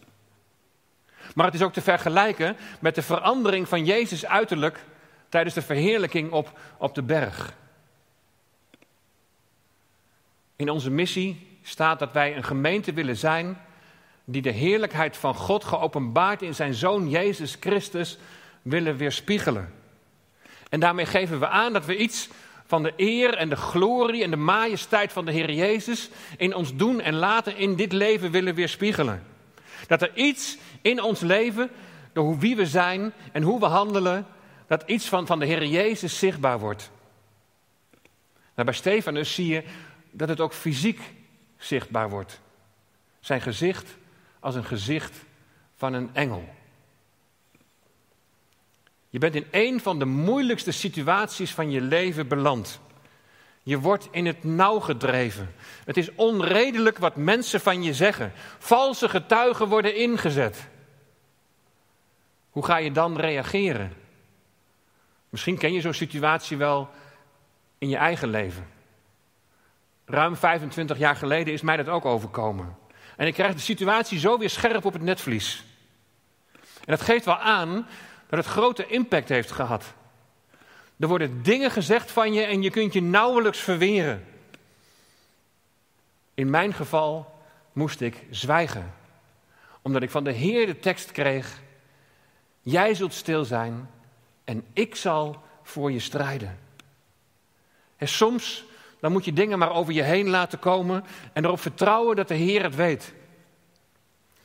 Maar 1.34 1.46
het 1.46 1.54
is 1.54 1.62
ook 1.62 1.72
te 1.72 1.80
vergelijken 1.80 2.56
met 2.80 2.94
de 2.94 3.02
verandering 3.02 3.68
van 3.68 3.84
Jezus 3.84 4.26
uiterlijk 4.26 4.84
tijdens 5.28 5.54
de 5.54 5.62
verheerlijking 5.62 6.32
op, 6.32 6.58
op 6.78 6.94
de 6.94 7.02
berg. 7.02 7.54
In 10.56 10.70
onze 10.70 10.90
missie 10.90 11.58
staat 11.62 11.98
dat 11.98 12.12
wij 12.12 12.36
een 12.36 12.44
gemeente 12.44 12.92
willen 12.92 13.16
zijn 13.16 13.58
die 14.24 14.42
de 14.42 14.50
heerlijkheid 14.50 15.16
van 15.16 15.34
God 15.34 15.64
geopenbaard 15.64 16.42
in 16.42 16.54
zijn 16.54 16.74
Zoon 16.74 17.08
Jezus 17.08 17.56
Christus 17.60 18.18
willen 18.62 18.96
weerspiegelen. 18.96 19.72
En 20.68 20.80
daarmee 20.80 21.06
geven 21.06 21.40
we 21.40 21.48
aan 21.48 21.72
dat 21.72 21.84
we 21.84 21.96
iets 21.96 22.28
van 22.66 22.82
de 22.82 22.92
eer 22.96 23.34
en 23.34 23.48
de 23.48 23.56
glorie 23.56 24.22
en 24.22 24.30
de 24.30 24.36
majesteit 24.36 25.12
van 25.12 25.24
de 25.24 25.32
Heer 25.32 25.52
Jezus 25.52 26.10
in 26.36 26.54
ons 26.54 26.76
doen 26.76 27.00
en 27.00 27.14
laten 27.14 27.56
in 27.56 27.76
dit 27.76 27.92
leven 27.92 28.30
willen 28.30 28.54
weerspiegelen. 28.54 29.22
Dat 29.86 30.02
er 30.02 30.10
iets 30.14 30.58
in 30.82 31.02
ons 31.02 31.20
leven, 31.20 31.70
door 32.12 32.38
wie 32.38 32.56
we 32.56 32.66
zijn 32.66 33.12
en 33.32 33.42
hoe 33.42 33.60
we 33.60 33.66
handelen, 33.66 34.26
dat 34.66 34.82
iets 34.86 35.08
van, 35.08 35.26
van 35.26 35.38
de 35.38 35.46
Heer 35.46 35.66
Jezus 35.66 36.18
zichtbaar 36.18 36.58
wordt. 36.58 36.90
Nou, 38.54 38.68
bij 38.68 38.74
Stefanus 38.74 39.34
zie 39.34 39.46
je 39.46 39.64
dat 40.10 40.28
het 40.28 40.40
ook 40.40 40.52
fysiek 40.52 41.00
zichtbaar 41.56 42.10
wordt. 42.10 42.40
Zijn 43.20 43.40
gezicht 43.40 43.96
als 44.40 44.54
een 44.54 44.64
gezicht 44.64 45.24
van 45.76 45.92
een 45.92 46.10
engel. 46.12 46.48
Je 49.14 49.20
bent 49.20 49.34
in 49.34 49.46
een 49.50 49.80
van 49.80 49.98
de 49.98 50.04
moeilijkste 50.04 50.70
situaties 50.70 51.54
van 51.54 51.70
je 51.70 51.80
leven 51.80 52.28
beland. 52.28 52.80
Je 53.62 53.78
wordt 53.78 54.08
in 54.10 54.26
het 54.26 54.44
nauw 54.44 54.78
gedreven. 54.80 55.54
Het 55.84 55.96
is 55.96 56.14
onredelijk 56.14 56.98
wat 56.98 57.16
mensen 57.16 57.60
van 57.60 57.82
je 57.82 57.94
zeggen. 57.94 58.32
Valse 58.58 59.08
getuigen 59.08 59.68
worden 59.68 59.96
ingezet. 59.96 60.68
Hoe 62.50 62.64
ga 62.64 62.76
je 62.76 62.92
dan 62.92 63.16
reageren? 63.16 63.92
Misschien 65.28 65.58
ken 65.58 65.72
je 65.72 65.80
zo'n 65.80 65.94
situatie 65.94 66.56
wel 66.56 66.90
in 67.78 67.88
je 67.88 67.96
eigen 67.96 68.28
leven. 68.28 68.66
Ruim 70.04 70.36
25 70.36 70.98
jaar 70.98 71.16
geleden 71.16 71.52
is 71.52 71.62
mij 71.62 71.76
dat 71.76 71.88
ook 71.88 72.04
overkomen. 72.04 72.76
En 73.16 73.26
ik 73.26 73.34
krijg 73.34 73.54
de 73.54 73.60
situatie 73.60 74.18
zo 74.18 74.38
weer 74.38 74.50
scherp 74.50 74.84
op 74.84 74.92
het 74.92 75.02
netvlies. 75.02 75.64
En 76.60 76.96
dat 76.96 77.00
geeft 77.00 77.24
wel 77.24 77.38
aan 77.38 77.86
dat 78.34 78.44
het 78.44 78.54
grote 78.54 78.86
impact 78.86 79.28
heeft 79.28 79.50
gehad. 79.50 79.94
Er 80.98 81.08
worden 81.08 81.42
dingen 81.42 81.70
gezegd 81.70 82.10
van 82.10 82.32
je 82.32 82.42
en 82.42 82.62
je 82.62 82.70
kunt 82.70 82.92
je 82.92 83.02
nauwelijks 83.02 83.58
verweren. 83.58 84.26
In 86.34 86.50
mijn 86.50 86.74
geval 86.74 87.40
moest 87.72 88.00
ik 88.00 88.24
zwijgen, 88.30 88.94
omdat 89.82 90.02
ik 90.02 90.10
van 90.10 90.24
de 90.24 90.32
Heer 90.32 90.66
de 90.66 90.78
tekst 90.78 91.12
kreeg: 91.12 91.60
Jij 92.60 92.94
zult 92.94 93.12
stil 93.12 93.44
zijn 93.44 93.90
en 94.44 94.64
ik 94.72 94.94
zal 94.94 95.42
voor 95.62 95.92
je 95.92 96.00
strijden. 96.00 96.58
En 97.96 98.08
soms 98.08 98.64
dan 99.00 99.12
moet 99.12 99.24
je 99.24 99.32
dingen 99.32 99.58
maar 99.58 99.72
over 99.72 99.92
je 99.92 100.02
heen 100.02 100.28
laten 100.28 100.58
komen 100.58 101.04
en 101.32 101.44
erop 101.44 101.60
vertrouwen 101.60 102.16
dat 102.16 102.28
de 102.28 102.34
Heer 102.34 102.62
het 102.62 102.74
weet. 102.74 103.14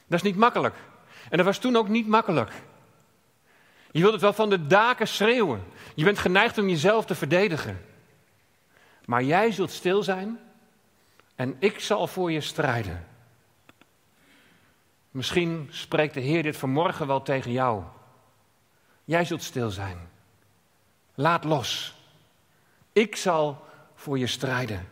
Dat 0.07 0.19
is 0.19 0.21
niet 0.21 0.35
makkelijk. 0.35 0.75
En 1.29 1.37
dat 1.37 1.45
was 1.45 1.57
toen 1.57 1.75
ook 1.75 1.87
niet 1.87 2.07
makkelijk. 2.07 2.51
Je 3.91 3.99
wilt 3.99 4.11
het 4.11 4.21
wel 4.21 4.33
van 4.33 4.49
de 4.49 4.67
daken 4.67 5.07
schreeuwen. 5.07 5.63
Je 5.95 6.03
bent 6.03 6.19
geneigd 6.19 6.57
om 6.57 6.69
jezelf 6.69 7.05
te 7.05 7.15
verdedigen. 7.15 7.85
Maar 9.05 9.23
jij 9.23 9.51
zult 9.51 9.71
stil 9.71 10.03
zijn 10.03 10.39
en 11.35 11.55
ik 11.59 11.79
zal 11.79 12.07
voor 12.07 12.31
je 12.31 12.41
strijden. 12.41 13.07
Misschien 15.11 15.67
spreekt 15.71 16.13
de 16.13 16.19
Heer 16.19 16.43
dit 16.43 16.57
vanmorgen 16.57 17.07
wel 17.07 17.21
tegen 17.21 17.51
jou. 17.51 17.83
Jij 19.05 19.25
zult 19.25 19.43
stil 19.43 19.69
zijn. 19.69 19.97
Laat 21.15 21.43
los. 21.43 21.95
Ik 22.93 23.15
zal 23.15 23.65
voor 23.95 24.19
je 24.19 24.27
strijden. 24.27 24.87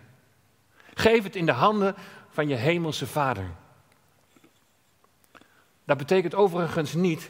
Geef 0.94 1.24
het 1.24 1.36
in 1.36 1.46
de 1.46 1.52
handen 1.52 1.96
van 2.30 2.48
je 2.48 2.56
hemelse 2.56 3.08
Vader. 3.08 3.52
Dat 5.86 5.98
betekent 5.98 6.36
overigens 6.36 6.94
niet 6.94 7.30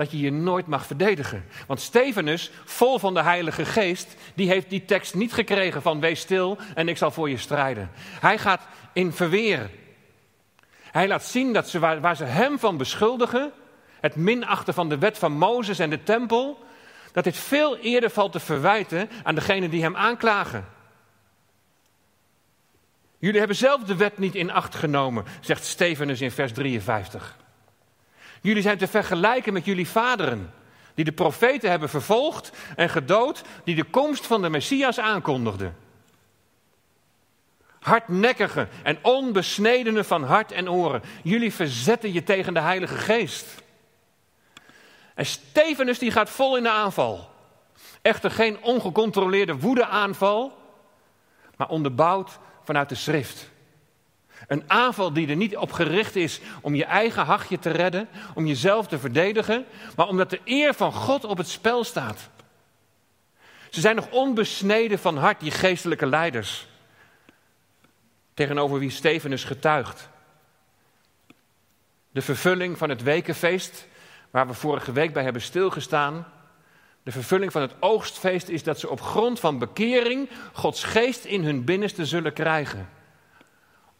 dat 0.00 0.10
je 0.10 0.20
je 0.20 0.32
nooit 0.32 0.66
mag 0.66 0.86
verdedigen. 0.86 1.44
Want 1.66 1.80
Stefanus, 1.80 2.50
vol 2.64 2.98
van 2.98 3.14
de 3.14 3.22
Heilige 3.22 3.64
Geest, 3.64 4.16
die 4.34 4.48
heeft 4.48 4.70
die 4.70 4.84
tekst 4.84 5.14
niet 5.14 5.32
gekregen 5.32 5.82
van 5.82 6.00
wees 6.00 6.20
stil 6.20 6.58
en 6.74 6.88
ik 6.88 6.96
zal 6.96 7.10
voor 7.10 7.30
je 7.30 7.36
strijden. 7.36 7.90
Hij 8.20 8.38
gaat 8.38 8.66
in 8.92 9.12
verweer. 9.12 9.70
Hij 10.82 11.08
laat 11.08 11.24
zien 11.24 11.52
dat 11.52 11.68
ze 11.68 11.78
waar, 11.78 12.00
waar 12.00 12.16
ze 12.16 12.24
hem 12.24 12.58
van 12.58 12.76
beschuldigen, 12.76 13.52
het 14.00 14.16
minachten 14.16 14.74
van 14.74 14.88
de 14.88 14.98
wet 14.98 15.18
van 15.18 15.32
Mozes 15.32 15.78
en 15.78 15.90
de 15.90 16.02
tempel, 16.02 16.64
dat 17.12 17.24
dit 17.24 17.36
veel 17.36 17.76
eerder 17.76 18.10
valt 18.10 18.32
te 18.32 18.40
verwijten 18.40 19.10
aan 19.22 19.34
degenen 19.34 19.70
die 19.70 19.82
hem 19.82 19.96
aanklagen. 19.96 20.68
Jullie 23.18 23.38
hebben 23.38 23.56
zelf 23.56 23.82
de 23.82 23.96
wet 23.96 24.18
niet 24.18 24.34
in 24.34 24.50
acht 24.50 24.74
genomen, 24.74 25.24
zegt 25.40 25.64
Stefanus 25.64 26.20
in 26.20 26.30
vers 26.30 26.52
53. 26.52 27.36
Jullie 28.40 28.62
zijn 28.62 28.78
te 28.78 28.86
vergelijken 28.86 29.52
met 29.52 29.64
jullie 29.64 29.88
vaderen, 29.88 30.52
die 30.94 31.04
de 31.04 31.12
profeten 31.12 31.70
hebben 31.70 31.88
vervolgd 31.88 32.52
en 32.76 32.88
gedood, 32.88 33.42
die 33.64 33.74
de 33.74 33.84
komst 33.84 34.26
van 34.26 34.42
de 34.42 34.50
Messias 34.50 34.98
aankondigden. 34.98 35.76
Hardnekkige 37.80 38.68
en 38.82 38.98
onbesnedene 39.02 40.04
van 40.04 40.24
hart 40.24 40.52
en 40.52 40.70
oren. 40.70 41.02
Jullie 41.22 41.54
verzetten 41.54 42.12
je 42.12 42.22
tegen 42.22 42.54
de 42.54 42.60
Heilige 42.60 42.96
Geest. 42.96 43.62
En 45.14 45.26
Stefanus 45.26 45.98
die 45.98 46.10
gaat 46.10 46.30
vol 46.30 46.56
in 46.56 46.62
de 46.62 46.70
aanval. 46.70 47.30
Echter 48.02 48.30
geen 48.30 48.62
ongecontroleerde 48.62 49.58
woedeaanval, 49.58 50.58
maar 51.56 51.68
onderbouwd 51.68 52.38
vanuit 52.62 52.88
de 52.88 52.94
schrift. 52.94 53.50
Een 54.46 54.64
aanval 54.66 55.12
die 55.12 55.28
er 55.28 55.36
niet 55.36 55.56
op 55.56 55.72
gericht 55.72 56.16
is 56.16 56.40
om 56.60 56.74
je 56.74 56.84
eigen 56.84 57.24
hachje 57.24 57.58
te 57.58 57.70
redden, 57.70 58.08
om 58.34 58.46
jezelf 58.46 58.86
te 58.86 58.98
verdedigen, 58.98 59.64
maar 59.96 60.08
omdat 60.08 60.30
de 60.30 60.40
eer 60.44 60.74
van 60.74 60.92
God 60.92 61.24
op 61.24 61.38
het 61.38 61.48
spel 61.48 61.84
staat. 61.84 62.28
Ze 63.70 63.80
zijn 63.80 63.96
nog 63.96 64.10
onbesneden 64.10 64.98
van 64.98 65.16
hart, 65.16 65.40
die 65.40 65.50
geestelijke 65.50 66.06
leiders, 66.06 66.66
tegenover 68.34 68.78
wie 68.78 68.90
Stevenus 68.90 69.44
getuigt. 69.44 70.08
De 72.10 72.22
vervulling 72.22 72.78
van 72.78 72.88
het 72.88 73.02
wekenfeest, 73.02 73.86
waar 74.30 74.46
we 74.46 74.54
vorige 74.54 74.92
week 74.92 75.12
bij 75.12 75.22
hebben 75.22 75.42
stilgestaan, 75.42 76.26
de 77.02 77.12
vervulling 77.12 77.52
van 77.52 77.62
het 77.62 77.74
oogstfeest 77.80 78.48
is 78.48 78.62
dat 78.62 78.78
ze 78.78 78.88
op 78.88 79.00
grond 79.00 79.40
van 79.40 79.58
bekering 79.58 80.28
Gods 80.52 80.84
geest 80.84 81.24
in 81.24 81.44
hun 81.44 81.64
binnenste 81.64 82.06
zullen 82.06 82.32
krijgen. 82.32 82.88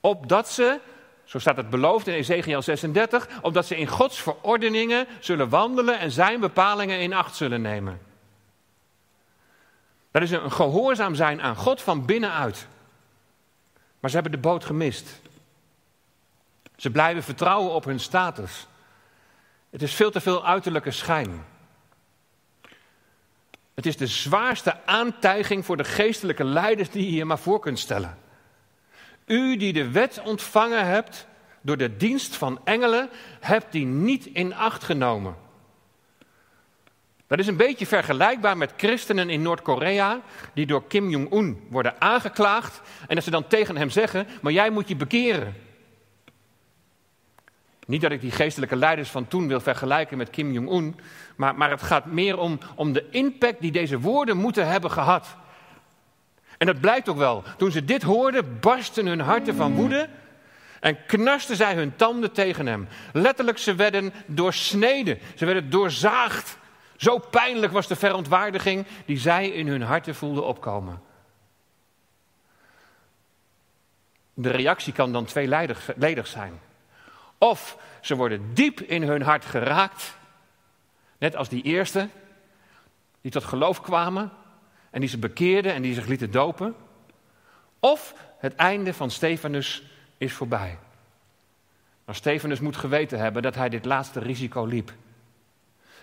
Opdat 0.00 0.48
ze, 0.48 0.80
zo 1.24 1.38
staat 1.38 1.56
het 1.56 1.70
beloofd 1.70 2.06
in 2.06 2.14
Ezekiel 2.14 2.62
36, 2.62 3.28
opdat 3.42 3.66
ze 3.66 3.76
in 3.76 3.86
Gods 3.86 4.20
verordeningen 4.20 5.06
zullen 5.20 5.48
wandelen 5.48 5.98
en 5.98 6.10
zijn 6.10 6.40
bepalingen 6.40 7.00
in 7.00 7.12
acht 7.12 7.36
zullen 7.36 7.62
nemen. 7.62 8.00
Dat 10.10 10.22
is 10.22 10.30
een 10.30 10.52
gehoorzaam 10.52 11.14
zijn 11.14 11.42
aan 11.42 11.56
God 11.56 11.82
van 11.82 12.06
binnenuit. 12.06 12.66
Maar 14.00 14.10
ze 14.10 14.16
hebben 14.16 14.32
de 14.32 14.48
boot 14.48 14.64
gemist. 14.64 15.20
Ze 16.76 16.90
blijven 16.90 17.22
vertrouwen 17.22 17.72
op 17.72 17.84
hun 17.84 18.00
status. 18.00 18.66
Het 19.70 19.82
is 19.82 19.94
veel 19.94 20.10
te 20.10 20.20
veel 20.20 20.46
uiterlijke 20.46 20.90
schijn. 20.90 21.44
Het 23.74 23.86
is 23.86 23.96
de 23.96 24.06
zwaarste 24.06 24.86
aantijging 24.86 25.64
voor 25.64 25.76
de 25.76 25.84
geestelijke 25.84 26.44
leiders 26.44 26.90
die 26.90 27.04
je 27.04 27.16
je 27.16 27.24
maar 27.24 27.38
voor 27.38 27.60
kunt 27.60 27.78
stellen. 27.78 28.18
U 29.30 29.56
die 29.56 29.72
de 29.72 29.90
wet 29.90 30.22
ontvangen 30.24 30.86
hebt 30.86 31.26
door 31.60 31.76
de 31.76 31.96
dienst 31.96 32.36
van 32.36 32.60
engelen, 32.64 33.10
hebt 33.40 33.72
die 33.72 33.86
niet 33.86 34.26
in 34.26 34.54
acht 34.54 34.84
genomen. 34.84 35.36
Dat 37.26 37.38
is 37.38 37.46
een 37.46 37.56
beetje 37.56 37.86
vergelijkbaar 37.86 38.56
met 38.56 38.72
christenen 38.76 39.30
in 39.30 39.42
Noord-Korea 39.42 40.20
die 40.54 40.66
door 40.66 40.86
Kim 40.86 41.08
Jong-un 41.08 41.66
worden 41.68 42.00
aangeklaagd 42.00 42.80
en 43.08 43.14
dat 43.14 43.24
ze 43.24 43.30
dan 43.30 43.46
tegen 43.46 43.76
hem 43.76 43.90
zeggen, 43.90 44.26
maar 44.40 44.52
jij 44.52 44.70
moet 44.70 44.88
je 44.88 44.96
bekeren. 44.96 45.54
Niet 47.86 48.00
dat 48.00 48.10
ik 48.10 48.20
die 48.20 48.30
geestelijke 48.30 48.76
leiders 48.76 49.10
van 49.10 49.28
toen 49.28 49.48
wil 49.48 49.60
vergelijken 49.60 50.16
met 50.16 50.30
Kim 50.30 50.52
Jong-un, 50.52 51.00
maar, 51.36 51.54
maar 51.54 51.70
het 51.70 51.82
gaat 51.82 52.06
meer 52.06 52.38
om, 52.38 52.58
om 52.74 52.92
de 52.92 53.06
impact 53.10 53.60
die 53.60 53.72
deze 53.72 54.00
woorden 54.00 54.36
moeten 54.36 54.68
hebben 54.68 54.90
gehad. 54.90 55.36
En 56.60 56.66
dat 56.66 56.80
blijkt 56.80 57.08
ook 57.08 57.16
wel. 57.16 57.44
Toen 57.56 57.70
ze 57.70 57.84
dit 57.84 58.02
hoorden, 58.02 58.60
barsten 58.60 59.06
hun 59.06 59.20
harten 59.20 59.54
van 59.54 59.74
woede 59.74 60.08
en 60.80 61.06
knarsten 61.06 61.56
zij 61.56 61.74
hun 61.74 61.96
tanden 61.96 62.32
tegen 62.32 62.66
hem. 62.66 62.88
Letterlijk, 63.12 63.58
ze 63.58 63.74
werden 63.74 64.12
doorsneden, 64.26 65.18
ze 65.36 65.44
werden 65.44 65.70
doorzaagd. 65.70 66.58
Zo 66.96 67.18
pijnlijk 67.18 67.72
was 67.72 67.86
de 67.86 67.96
verontwaardiging 67.96 68.86
die 69.04 69.18
zij 69.18 69.48
in 69.48 69.68
hun 69.68 69.82
harten 69.82 70.14
voelden 70.14 70.44
opkomen. 70.44 71.02
De 74.34 74.50
reactie 74.50 74.92
kan 74.92 75.12
dan 75.12 75.24
tweeledig 75.24 76.26
zijn. 76.26 76.60
Of 77.38 77.76
ze 78.00 78.16
worden 78.16 78.54
diep 78.54 78.80
in 78.80 79.02
hun 79.02 79.22
hart 79.22 79.44
geraakt, 79.44 80.16
net 81.18 81.36
als 81.36 81.48
die 81.48 81.62
eerste, 81.62 82.08
die 83.20 83.30
tot 83.30 83.44
geloof 83.44 83.80
kwamen 83.80 84.32
en 84.90 85.00
die 85.00 85.08
ze 85.08 85.18
bekeerden 85.18 85.72
en 85.72 85.82
die 85.82 85.94
zich 85.94 86.06
lieten 86.06 86.30
dopen. 86.30 86.74
Of 87.78 88.14
het 88.38 88.54
einde 88.54 88.94
van 88.94 89.10
Stefanus 89.10 89.82
is 90.18 90.32
voorbij. 90.32 90.78
Maar 92.04 92.14
Stefanus 92.14 92.60
moet 92.60 92.76
geweten 92.76 93.18
hebben 93.18 93.42
dat 93.42 93.54
hij 93.54 93.68
dit 93.68 93.84
laatste 93.84 94.20
risico 94.20 94.64
liep. 94.64 94.92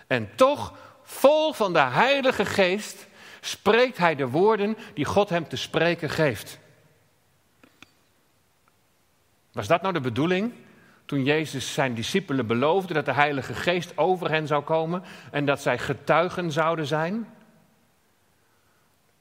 En 0.06 0.30
toch, 0.34 0.74
vol 1.02 1.52
van 1.52 1.72
de 1.72 1.80
Heilige 1.80 2.44
Geest, 2.44 3.06
spreekt 3.40 3.98
hij 3.98 4.14
de 4.14 4.28
woorden 4.28 4.76
die 4.94 5.04
God 5.04 5.28
hem 5.28 5.48
te 5.48 5.56
spreken 5.56 6.10
geeft. 6.10 6.58
Was 9.52 9.66
dat 9.66 9.82
nou 9.82 9.94
de 9.94 10.00
bedoeling? 10.00 10.52
Toen 11.04 11.24
Jezus 11.24 11.72
zijn 11.72 11.94
discipelen 11.94 12.46
beloofde 12.46 12.94
dat 12.94 13.04
de 13.04 13.12
Heilige 13.12 13.54
Geest 13.54 13.98
over 13.98 14.30
hen 14.30 14.46
zou 14.46 14.62
komen 14.62 15.02
en 15.30 15.44
dat 15.44 15.60
zij 15.60 15.78
getuigen 15.78 16.52
zouden 16.52 16.86
zijn? 16.86 17.26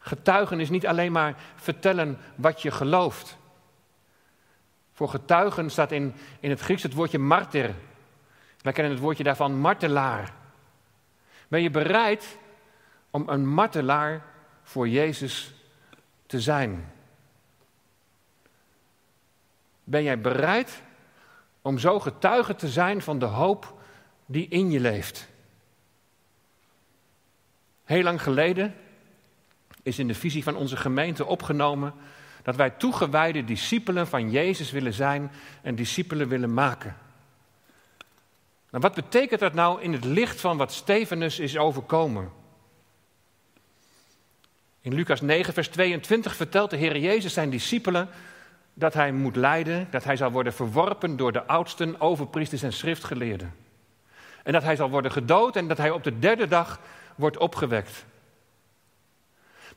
Getuigen 0.07 0.59
is 0.59 0.69
niet 0.69 0.87
alleen 0.87 1.11
maar 1.11 1.35
vertellen 1.55 2.17
wat 2.35 2.61
je 2.61 2.71
gelooft. 2.71 3.37
Voor 4.93 5.09
getuigen 5.09 5.69
staat 5.69 5.91
in, 5.91 6.13
in 6.39 6.49
het 6.49 6.59
Grieks 6.59 6.83
het 6.83 6.93
woordje 6.93 7.19
martyr. 7.19 7.73
Wij 8.61 8.73
kennen 8.73 8.93
het 8.93 9.01
woordje 9.01 9.23
daarvan 9.23 9.59
martelaar. 9.59 10.33
Ben 11.47 11.61
je 11.61 11.69
bereid 11.69 12.37
om 13.09 13.29
een 13.29 13.47
martelaar 13.47 14.25
voor 14.63 14.87
Jezus 14.87 15.53
te 16.25 16.41
zijn? 16.41 16.91
Ben 19.83 20.03
jij 20.03 20.21
bereid 20.21 20.81
om 21.61 21.77
zo 21.77 21.99
getuige 21.99 22.55
te 22.55 22.67
zijn 22.67 23.01
van 23.01 23.19
de 23.19 23.25
hoop 23.25 23.81
die 24.25 24.47
in 24.47 24.71
je 24.71 24.79
leeft? 24.79 25.27
Heel 27.83 28.03
lang 28.03 28.21
geleden 28.21 28.75
is 29.87 29.99
in 29.99 30.07
de 30.07 30.13
visie 30.13 30.43
van 30.43 30.55
onze 30.55 30.77
gemeente 30.77 31.25
opgenomen 31.25 31.93
dat 32.43 32.55
wij 32.55 32.69
toegewijde 32.69 33.43
discipelen 33.43 34.07
van 34.07 34.31
Jezus 34.31 34.71
willen 34.71 34.93
zijn 34.93 35.31
en 35.61 35.75
discipelen 35.75 36.27
willen 36.27 36.53
maken. 36.53 36.95
Nou, 38.69 38.83
wat 38.83 38.93
betekent 38.93 39.39
dat 39.39 39.53
nou 39.53 39.81
in 39.81 39.93
het 39.93 40.03
licht 40.03 40.41
van 40.41 40.57
wat 40.57 40.71
Stefanus 40.71 41.39
is 41.39 41.57
overkomen? 41.57 42.31
In 44.81 44.93
Lucas 44.93 45.21
9, 45.21 45.53
vers 45.53 45.67
22 45.67 46.35
vertelt 46.35 46.69
de 46.69 46.77
Heer 46.77 46.97
Jezus 46.97 47.33
zijn 47.33 47.49
discipelen 47.49 48.09
dat 48.73 48.93
hij 48.93 49.11
moet 49.11 49.35
lijden, 49.35 49.87
dat 49.91 50.03
hij 50.03 50.15
zal 50.15 50.31
worden 50.31 50.53
verworpen 50.53 51.17
door 51.17 51.31
de 51.31 51.45
oudsten, 51.45 52.01
overpriesters 52.01 52.63
en 52.63 52.73
schriftgeleerden. 52.73 53.53
En 54.43 54.53
dat 54.53 54.63
hij 54.63 54.75
zal 54.75 54.89
worden 54.89 55.11
gedood 55.11 55.55
en 55.55 55.67
dat 55.67 55.77
hij 55.77 55.91
op 55.91 56.03
de 56.03 56.19
derde 56.19 56.47
dag 56.47 56.79
wordt 57.15 57.37
opgewekt. 57.37 58.05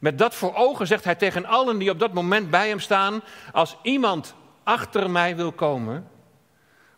Met 0.01 0.19
dat 0.19 0.35
voor 0.35 0.55
ogen 0.55 0.87
zegt 0.87 1.05
hij 1.05 1.15
tegen 1.15 1.45
allen 1.45 1.79
die 1.79 1.91
op 1.91 1.99
dat 1.99 2.13
moment 2.13 2.51
bij 2.51 2.69
hem 2.69 2.81
staan: 2.81 3.23
Als 3.53 3.77
iemand 3.83 4.35
achter 4.63 5.11
mij 5.11 5.37
wil 5.37 5.53
komen, 5.53 6.09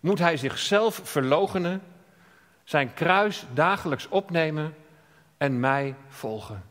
moet 0.01 0.19
hij 0.19 0.37
zichzelf 0.37 1.01
verloochenen, 1.05 1.83
zijn 2.65 2.95
kruis 2.95 3.45
dagelijks 3.55 4.09
opnemen 4.09 4.75
en 5.37 5.61
mij 5.61 5.95
volgen. 6.09 6.65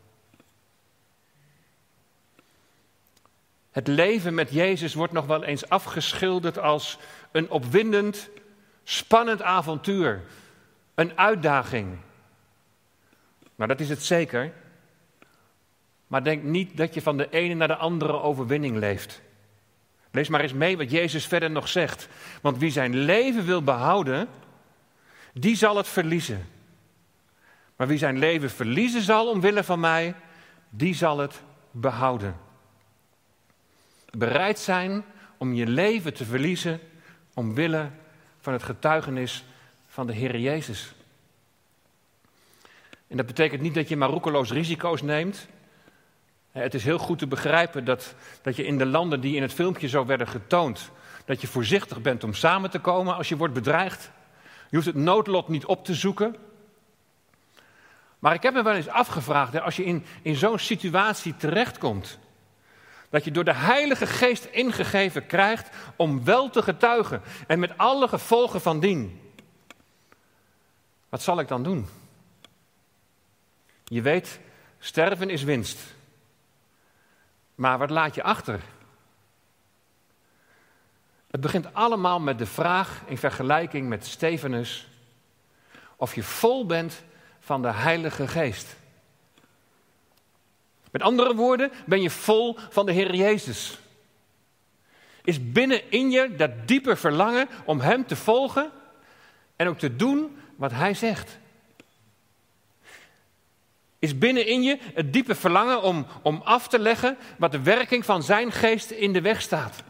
Het 3.70 3.86
leven 3.86 4.34
met 4.34 4.50
Jezus 4.50 4.94
wordt 4.94 5.12
nog 5.12 5.26
wel 5.26 5.44
eens 5.44 5.68
afgeschilderd 5.68 6.58
als 6.58 6.98
een 7.32 7.50
opwindend, 7.50 8.30
spannend 8.84 9.42
avontuur, 9.42 10.22
een 10.94 11.18
uitdaging. 11.18 11.98
Maar 13.54 13.68
dat 13.68 13.80
is 13.80 13.88
het 13.88 14.02
zeker. 14.02 14.52
Maar 16.12 16.24
denk 16.24 16.42
niet 16.42 16.76
dat 16.76 16.94
je 16.94 17.02
van 17.02 17.16
de 17.16 17.30
ene 17.30 17.54
naar 17.54 17.68
de 17.68 17.76
andere 17.76 18.20
overwinning 18.20 18.76
leeft. 18.76 19.22
Lees 20.10 20.28
maar 20.28 20.40
eens 20.40 20.52
mee 20.52 20.76
wat 20.76 20.90
Jezus 20.90 21.26
verder 21.26 21.50
nog 21.50 21.68
zegt. 21.68 22.08
Want 22.40 22.58
wie 22.58 22.70
zijn 22.70 22.96
leven 22.96 23.44
wil 23.44 23.62
behouden, 23.62 24.28
die 25.32 25.56
zal 25.56 25.76
het 25.76 25.88
verliezen. 25.88 26.48
Maar 27.76 27.86
wie 27.86 27.98
zijn 27.98 28.18
leven 28.18 28.50
verliezen 28.50 29.02
zal 29.02 29.28
omwille 29.30 29.64
van 29.64 29.80
mij, 29.80 30.14
die 30.70 30.94
zal 30.94 31.18
het 31.18 31.42
behouden. 31.70 32.36
Bereid 34.10 34.58
zijn 34.58 35.04
om 35.36 35.54
je 35.54 35.66
leven 35.66 36.14
te 36.14 36.24
verliezen 36.24 36.80
omwille 37.34 37.90
van 38.40 38.52
het 38.52 38.62
getuigenis 38.62 39.44
van 39.86 40.06
de 40.06 40.12
Heer 40.12 40.38
Jezus. 40.38 40.94
En 43.06 43.16
dat 43.16 43.26
betekent 43.26 43.60
niet 43.60 43.74
dat 43.74 43.88
je 43.88 43.96
maar 43.96 44.08
roekeloos 44.08 44.50
risico's 44.50 45.02
neemt. 45.02 45.48
Het 46.52 46.74
is 46.74 46.84
heel 46.84 46.98
goed 46.98 47.18
te 47.18 47.26
begrijpen 47.26 47.84
dat, 47.84 48.14
dat 48.42 48.56
je 48.56 48.64
in 48.64 48.78
de 48.78 48.86
landen 48.86 49.20
die 49.20 49.36
in 49.36 49.42
het 49.42 49.52
filmpje 49.52 49.88
zo 49.88 50.06
werden 50.06 50.28
getoond, 50.28 50.90
dat 51.24 51.40
je 51.40 51.46
voorzichtig 51.46 52.00
bent 52.00 52.24
om 52.24 52.34
samen 52.34 52.70
te 52.70 52.78
komen 52.78 53.16
als 53.16 53.28
je 53.28 53.36
wordt 53.36 53.54
bedreigd. 53.54 54.10
Je 54.70 54.76
hoeft 54.76 54.88
het 54.88 54.96
noodlot 54.96 55.48
niet 55.48 55.64
op 55.64 55.84
te 55.84 55.94
zoeken. 55.94 56.36
Maar 58.18 58.34
ik 58.34 58.42
heb 58.42 58.54
me 58.54 58.62
wel 58.62 58.74
eens 58.74 58.88
afgevraagd, 58.88 59.60
als 59.60 59.76
je 59.76 59.84
in, 59.84 60.04
in 60.22 60.34
zo'n 60.34 60.58
situatie 60.58 61.36
terechtkomt, 61.36 62.18
dat 63.10 63.24
je 63.24 63.30
door 63.30 63.44
de 63.44 63.54
Heilige 63.54 64.06
Geest 64.06 64.44
ingegeven 64.44 65.26
krijgt 65.26 65.70
om 65.96 66.24
wel 66.24 66.50
te 66.50 66.62
getuigen 66.62 67.22
en 67.46 67.58
met 67.58 67.78
alle 67.78 68.08
gevolgen 68.08 68.60
van 68.60 68.80
dien. 68.80 69.20
Wat 71.08 71.22
zal 71.22 71.38
ik 71.40 71.48
dan 71.48 71.62
doen? 71.62 71.86
Je 73.84 74.02
weet, 74.02 74.40
sterven 74.78 75.30
is 75.30 75.42
winst. 75.42 75.80
Maar 77.54 77.78
wat 77.78 77.90
laat 77.90 78.14
je 78.14 78.22
achter? 78.22 78.60
Het 81.30 81.40
begint 81.40 81.74
allemaal 81.74 82.20
met 82.20 82.38
de 82.38 82.46
vraag 82.46 83.02
in 83.06 83.18
vergelijking 83.18 83.88
met 83.88 84.06
Stefanus 84.06 84.88
of 85.96 86.14
je 86.14 86.22
vol 86.22 86.66
bent 86.66 87.02
van 87.40 87.62
de 87.62 87.72
Heilige 87.72 88.28
Geest. 88.28 88.76
Met 90.90 91.02
andere 91.02 91.34
woorden, 91.34 91.72
ben 91.86 92.02
je 92.02 92.10
vol 92.10 92.56
van 92.70 92.86
de 92.86 92.92
Heer 92.92 93.14
Jezus. 93.14 93.78
Is 95.24 95.52
binnenin 95.52 96.10
je 96.10 96.34
dat 96.36 96.50
diepe 96.66 96.96
verlangen 96.96 97.48
om 97.64 97.80
Hem 97.80 98.06
te 98.06 98.16
volgen 98.16 98.70
en 99.56 99.68
ook 99.68 99.78
te 99.78 99.96
doen 99.96 100.36
wat 100.56 100.72
Hij 100.72 100.94
zegt? 100.94 101.38
Is 104.02 104.18
binnenin 104.18 104.62
je 104.62 104.78
het 104.94 105.12
diepe 105.12 105.34
verlangen 105.34 105.82
om, 105.82 106.06
om 106.22 106.40
af 106.44 106.68
te 106.68 106.78
leggen 106.78 107.16
wat 107.38 107.52
de 107.52 107.62
werking 107.62 108.04
van 108.04 108.22
Zijn 108.22 108.52
geest 108.52 108.90
in 108.90 109.12
de 109.12 109.20
weg 109.20 109.42
staat? 109.42 109.82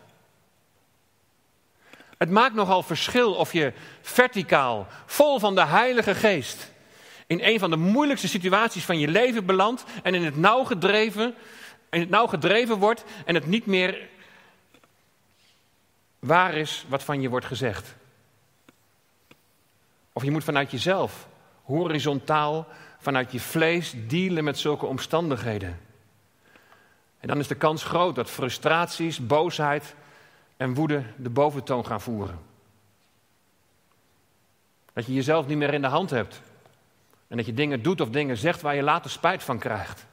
Het 2.19 2.31
maakt 2.31 2.55
nogal 2.55 2.83
verschil 2.83 3.35
of 3.35 3.53
je 3.53 3.73
verticaal, 4.01 4.87
vol 5.07 5.39
van 5.39 5.55
de 5.55 5.65
Heilige 5.65 6.15
Geest, 6.15 6.73
in 7.27 7.41
een 7.43 7.59
van 7.59 7.71
de 7.71 7.77
moeilijkste 7.77 8.29
situaties 8.29 8.85
van 8.85 8.99
je 8.99 9.09
leven 9.09 9.47
belandt 9.47 9.85
en 10.03 10.15
in 10.15 10.25
het 10.25 10.37
nauw 10.37 10.65
gedreven, 10.65 11.35
in 11.91 12.01
het 12.01 12.11
nauw 12.11 12.27
gedreven 12.27 12.79
wordt 12.79 13.05
en 13.25 13.35
het 13.35 13.47
niet 13.47 13.67
meer 13.67 14.09
waar 16.19 16.55
is 16.55 16.85
wat 16.89 17.03
van 17.03 17.21
je 17.21 17.29
wordt 17.29 17.47
gezegd. 17.47 17.95
Of 20.13 20.25
je 20.25 20.31
moet 20.31 20.45
vanuit 20.45 20.71
jezelf, 20.71 21.29
horizontaal, 21.63 22.67
vanuit 23.03 23.33
je 23.33 23.41
vlees 23.41 23.95
dealen 24.07 24.45
met 24.45 24.59
zulke 24.59 24.87
omstandigheden. 24.87 25.81
En 27.21 27.29
dan 27.29 27.39
is 27.39 27.47
de 27.47 27.55
kans 27.55 27.85
groot 27.85 28.15
dat 28.15 28.31
frustraties, 28.31 29.27
boosheid 29.27 29.95
en 30.57 30.75
woede 30.75 31.03
de 31.17 31.31
boventoon 31.31 31.87
gaan 31.87 32.01
voeren. 32.01 32.39
Dat 34.93 35.07
je 35.07 35.15
jezelf 35.15 35.47
niet 35.47 35.57
meer 35.57 35.75
in 35.75 35.83
de 35.83 35.89
hand 35.89 36.11
hebt. 36.11 36.41
En 37.29 37.37
dat 37.37 37.47
je 37.47 37.55
dingen 37.55 37.83
doet 37.83 38.01
of 38.01 38.11
dingen 38.11 38.37
zegt 38.37 38.61
waar 38.61 38.75
je 38.75 38.83
later 38.83 39.11
spijt 39.11 39.43
van 39.43 39.59
krijgt. 39.59 40.07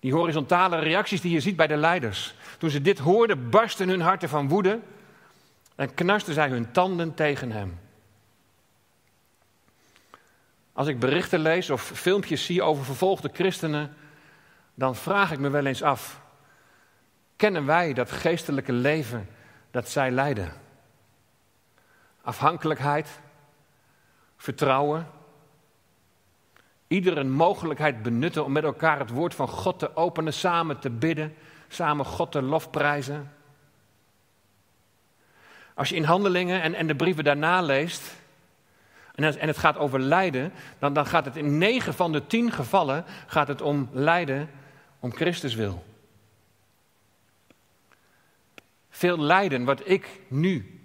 Die 0.00 0.12
horizontale 0.12 0.78
reacties 0.78 1.20
die 1.20 1.32
je 1.32 1.40
ziet 1.40 1.56
bij 1.56 1.66
de 1.66 1.76
leiders. 1.76 2.34
Toen 2.58 2.70
ze 2.70 2.80
dit 2.80 2.98
hoorden, 2.98 3.50
barsten 3.50 3.88
hun 3.88 4.00
harten 4.00 4.28
van 4.28 4.48
woede 4.48 4.80
en 5.74 5.94
knarsten 5.94 6.34
zij 6.34 6.48
hun 6.48 6.70
tanden 6.72 7.14
tegen 7.14 7.50
hem. 7.50 7.78
Als 10.74 10.86
ik 10.86 10.98
berichten 10.98 11.40
lees 11.40 11.70
of 11.70 11.82
filmpjes 11.82 12.44
zie 12.44 12.62
over 12.62 12.84
vervolgde 12.84 13.30
christenen, 13.32 13.96
dan 14.74 14.96
vraag 14.96 15.32
ik 15.32 15.38
me 15.38 15.50
wel 15.50 15.66
eens 15.66 15.82
af: 15.82 16.20
kennen 17.36 17.66
wij 17.66 17.92
dat 17.92 18.10
geestelijke 18.10 18.72
leven 18.72 19.28
dat 19.70 19.88
zij 19.88 20.10
leiden? 20.10 20.52
Afhankelijkheid, 22.22 23.20
vertrouwen, 24.36 25.06
iedere 26.86 27.24
mogelijkheid 27.24 28.02
benutten 28.02 28.44
om 28.44 28.52
met 28.52 28.64
elkaar 28.64 28.98
het 28.98 29.10
woord 29.10 29.34
van 29.34 29.48
God 29.48 29.78
te 29.78 29.96
openen, 29.96 30.32
samen 30.32 30.78
te 30.78 30.90
bidden, 30.90 31.34
samen 31.68 32.04
God 32.04 32.32
te 32.32 32.42
lofprijzen. 32.42 33.32
Als 35.74 35.88
je 35.88 35.96
in 35.96 36.04
handelingen 36.04 36.62
en, 36.62 36.74
en 36.74 36.86
de 36.86 36.96
brieven 36.96 37.24
daarna 37.24 37.62
leest, 37.62 38.22
en, 39.14 39.46
het 39.46 39.58
gaat 39.58 39.76
over 39.76 40.00
lijden, 40.00 40.52
dan, 40.78 40.92
dan 40.92 41.06
gaat 41.06 41.24
het 41.24 41.36
in 41.36 41.58
negen 41.58 41.94
van 41.94 42.12
de 42.12 42.26
tien 42.26 42.52
gevallen 42.52 43.04
gaat 43.26 43.48
het 43.48 43.62
om 43.62 43.88
lijden 43.92 44.50
om 45.00 45.12
Christus 45.12 45.54
wil. 45.54 45.84
Veel 48.90 49.18
lijden 49.18 49.64
wat 49.64 49.88
ik 49.88 50.20
nu 50.28 50.80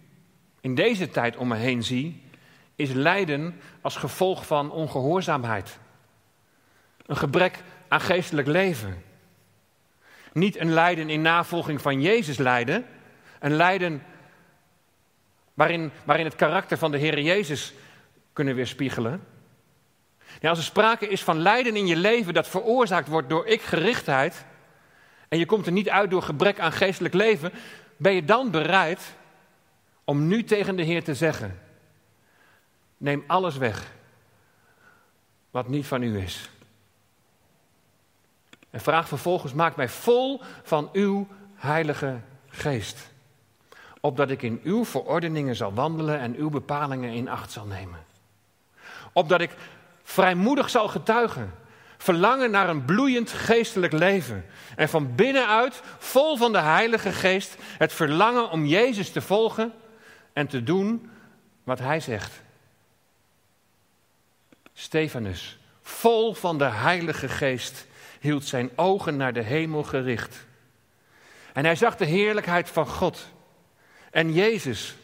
in 0.62 0.76
deze 0.76 1.10
tijd 1.10 1.38
om 1.38 1.48
me 1.48 1.56
heen 1.56 1.84
zie, 1.84 2.24
is 2.76 2.92
lijden 2.92 3.60
als 3.82 3.96
gevolg 3.96 4.46
van 4.46 4.72
ongehoorzaamheid. 4.72 5.80
Een 7.06 7.18
gebrek 7.18 7.63
aan 7.88 8.02
geestelijk 8.02 8.48
leven. 8.48 9.04
Niet 10.34 10.60
een 10.60 10.72
lijden 10.72 11.10
in 11.10 11.22
navolging 11.22 11.82
van 11.82 12.02
Jezus 12.02 12.38
lijden, 12.38 12.86
een 13.39 13.54
lijden 13.54 14.04
waarin, 15.54 15.92
waarin 16.04 16.26
het 16.26 16.36
karakter 16.36 16.78
van 16.78 16.92
de 16.92 16.98
Heer 16.98 17.20
Jezus 17.20 17.74
kunnen 18.34 18.56
weerspiegelen. 18.56 19.24
Ja, 20.39 20.50
als 20.50 20.58
er 20.58 20.63
sprake 20.63 21.08
is 21.08 21.24
van 21.24 21.39
lijden 21.39 21.76
in 21.76 21.88
je 21.88 21.96
leven 21.96 22.34
dat 22.34 22.48
veroorzaakt 22.48 23.08
wordt 23.08 23.30
door 23.30 23.48
ik-gerichtheid, 23.48 24.46
en 25.28 25.38
je 25.38 25.46
komt 25.46 25.65
er 25.65 25.72
niet 25.72 25.89
uit 25.89 26.10
door 26.10 26.22
gebrek 26.22 26.60
aan 26.60 26.72
geestelijk 26.72 27.13
leven, 27.13 27.52
ben 27.98 28.13
je 28.13 28.26
dan 28.26 28.52
bereid 28.52 29.13
om 30.04 30.28
nu 30.28 30.44
tegen 30.44 30.76
de 30.76 30.84
Heer 30.84 31.04
te 31.04 31.15
zeggen: 31.15 31.60
Neem 32.98 33.24
alles 33.28 33.58
weg 33.58 33.92
wat 35.52 35.68
niet 35.68 35.86
van 35.86 36.02
u 36.02 36.18
is. 36.18 36.50
En 38.70 38.80
vraag 38.80 39.08
vervolgens: 39.08 39.54
Maak 39.54 39.76
mij 39.76 39.89
vol 39.89 40.42
van 40.63 40.89
uw 40.94 41.28
Heilige 41.56 42.20
Geest. 42.48 43.12
Opdat 44.02 44.30
ik 44.30 44.42
in 44.42 44.60
uw 44.63 44.86
verordeningen 44.86 45.56
zal 45.56 45.74
wandelen 45.74 46.20
en 46.20 46.36
uw 46.36 46.50
bepalingen 46.50 47.12
in 47.12 47.30
acht 47.30 47.52
zal 47.52 47.65
nemen. 47.65 48.00
Opdat 49.13 49.41
ik 49.41 49.52
vrijmoedig 50.04 50.69
zal 50.69 50.88
getuigen. 50.88 51.54
Verlangen 51.98 52.52
naar 52.52 52.69
een 52.69 52.86
bloeiend 52.86 53.32
geestelijk 53.32 53.93
leven. 53.93 54.45
En 54.76 54.89
van 54.89 55.15
binnenuit, 55.15 55.82
vol 55.98 56.38
van 56.38 56.52
de 56.52 56.60
Heilige 56.60 57.12
Geest, 57.12 57.56
het 57.78 57.93
verlangen 57.93 58.50
om 58.50 58.65
Jezus 58.65 59.12
te 59.12 59.22
volgen 59.22 59.74
en 60.34 60.48
te 60.48 60.63
doen 60.63 61.10
wat 61.63 61.80
Hij 61.80 62.00
zegt. 62.00 62.41
Stefanus, 64.74 65.60
vol 65.82 66.34
van 66.34 66.58
de 66.58 66.69
Heilige 66.69 67.30
Geest, 67.30 67.88
hield 68.19 68.45
zijn 68.45 68.69
ogen 68.76 69.17
naar 69.17 69.34
de 69.34 69.41
hemel 69.41 69.84
gericht. 69.84 70.48
En 71.54 71.65
hij 71.65 71.76
zag 71.76 71.95
de 71.95 72.06
heerlijkheid 72.06 72.69
van 72.69 72.88
God 72.88 73.28
en 74.12 74.34
Jezus 74.34 74.95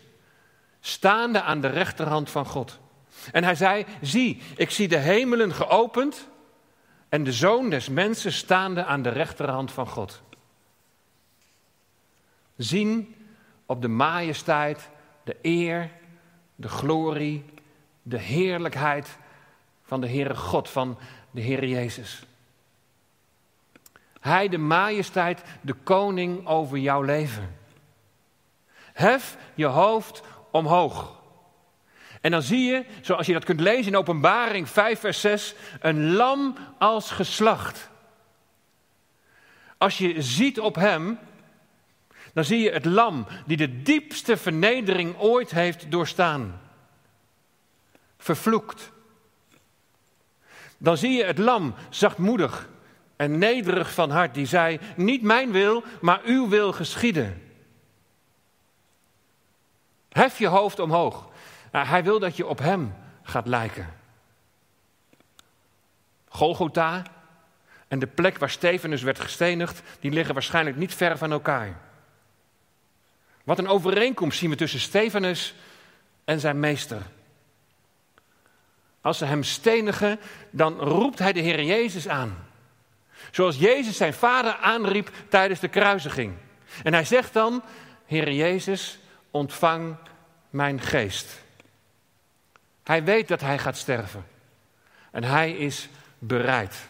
staande 0.79 1.41
aan 1.41 1.61
de 1.61 1.67
rechterhand 1.67 2.29
van 2.29 2.45
God. 2.45 2.79
En 3.31 3.43
hij 3.43 3.55
zei: 3.55 3.85
Zie, 4.01 4.41
ik 4.55 4.69
zie 4.69 4.88
de 4.88 4.97
hemelen 4.97 5.53
geopend 5.53 6.27
en 7.09 7.23
de 7.23 7.33
zoon 7.33 7.69
des 7.69 7.89
mensen 7.89 8.31
staande 8.31 8.85
aan 8.85 9.01
de 9.01 9.09
rechterhand 9.09 9.71
van 9.71 9.88
God. 9.88 10.21
Zien 12.57 13.15
op 13.65 13.81
de 13.81 13.88
majesteit, 13.88 14.89
de 15.23 15.38
eer, 15.41 15.91
de 16.55 16.69
glorie, 16.69 17.45
de 18.01 18.19
heerlijkheid 18.19 19.17
van 19.83 20.01
de 20.01 20.07
Heere 20.07 20.35
God, 20.35 20.69
van 20.69 20.97
de 21.31 21.41
Heere 21.41 21.69
Jezus. 21.69 22.23
Hij, 24.19 24.49
de 24.49 24.57
majesteit, 24.57 25.43
de 25.61 25.73
koning 25.73 26.47
over 26.47 26.77
jouw 26.77 27.01
leven. 27.01 27.55
Hef 28.93 29.38
je 29.53 29.65
hoofd 29.65 30.21
omhoog. 30.51 31.23
En 32.25 32.31
dan 32.31 32.41
zie 32.41 32.63
je, 32.63 32.85
zoals 33.01 33.25
je 33.27 33.33
dat 33.33 33.43
kunt 33.43 33.59
lezen 33.59 33.91
in 33.91 33.97
Openbaring 33.97 34.69
5, 34.69 34.99
vers 34.99 35.21
6, 35.21 35.55
een 35.79 36.13
lam 36.13 36.55
als 36.77 37.11
geslacht. 37.11 37.89
Als 39.77 39.97
je 39.97 40.21
ziet 40.21 40.59
op 40.59 40.75
hem, 40.75 41.19
dan 42.33 42.43
zie 42.43 42.59
je 42.59 42.71
het 42.71 42.85
lam 42.85 43.27
die 43.45 43.57
de 43.57 43.81
diepste 43.81 44.38
vernedering 44.38 45.17
ooit 45.17 45.51
heeft 45.51 45.91
doorstaan. 45.91 46.61
Vervloekt. 48.17 48.91
Dan 50.77 50.97
zie 50.97 51.11
je 51.11 51.23
het 51.23 51.38
lam 51.38 51.75
zachtmoedig 51.89 52.69
en 53.15 53.38
nederig 53.38 53.93
van 53.93 54.09
hart, 54.09 54.33
die 54.33 54.45
zei: 54.45 54.79
Niet 54.95 55.21
mijn 55.21 55.51
wil, 55.51 55.83
maar 56.01 56.21
uw 56.23 56.49
wil 56.49 56.71
geschieden. 56.71 57.41
Hef 60.09 60.39
je 60.39 60.47
hoofd 60.47 60.79
omhoog. 60.79 61.33
Nou, 61.75 61.88
hij 61.88 62.03
wil 62.03 62.19
dat 62.19 62.38
je 62.38 62.47
op 62.47 62.59
hem 62.59 62.95
gaat 63.23 63.47
lijken. 63.47 63.93
Golgotha 66.27 67.03
en 67.88 67.99
de 67.99 68.07
plek 68.07 68.38
waar 68.38 68.49
Stefanus 68.49 69.01
werd 69.01 69.19
gestenigd, 69.19 69.81
die 69.99 70.11
liggen 70.11 70.33
waarschijnlijk 70.33 70.75
niet 70.75 70.93
ver 70.93 71.17
van 71.17 71.31
elkaar. 71.31 71.77
Wat 73.43 73.59
een 73.59 73.67
overeenkomst 73.67 74.39
zien 74.39 74.49
we 74.49 74.55
tussen 74.55 74.79
Stefanus 74.79 75.55
en 76.25 76.39
zijn 76.39 76.59
meester. 76.59 77.01
Als 79.01 79.17
ze 79.17 79.25
hem 79.25 79.43
stenigen, 79.43 80.19
dan 80.49 80.79
roept 80.79 81.19
hij 81.19 81.33
de 81.33 81.39
Heer 81.39 81.63
Jezus 81.63 82.07
aan. 82.07 82.47
Zoals 83.31 83.57
Jezus 83.57 83.97
zijn 83.97 84.13
vader 84.13 84.55
aanriep 84.55 85.11
tijdens 85.29 85.59
de 85.59 85.67
kruisiging. 85.67 86.33
En 86.83 86.93
hij 86.93 87.05
zegt 87.05 87.33
dan, 87.33 87.63
Heer 88.05 88.31
Jezus, 88.31 88.99
ontvang 89.31 89.95
mijn 90.49 90.81
geest. 90.81 91.43
Hij 92.85 93.03
weet 93.03 93.27
dat 93.27 93.41
hij 93.41 93.57
gaat 93.57 93.77
sterven. 93.77 94.25
En 95.11 95.23
hij 95.23 95.51
is 95.51 95.89
bereid. 96.19 96.87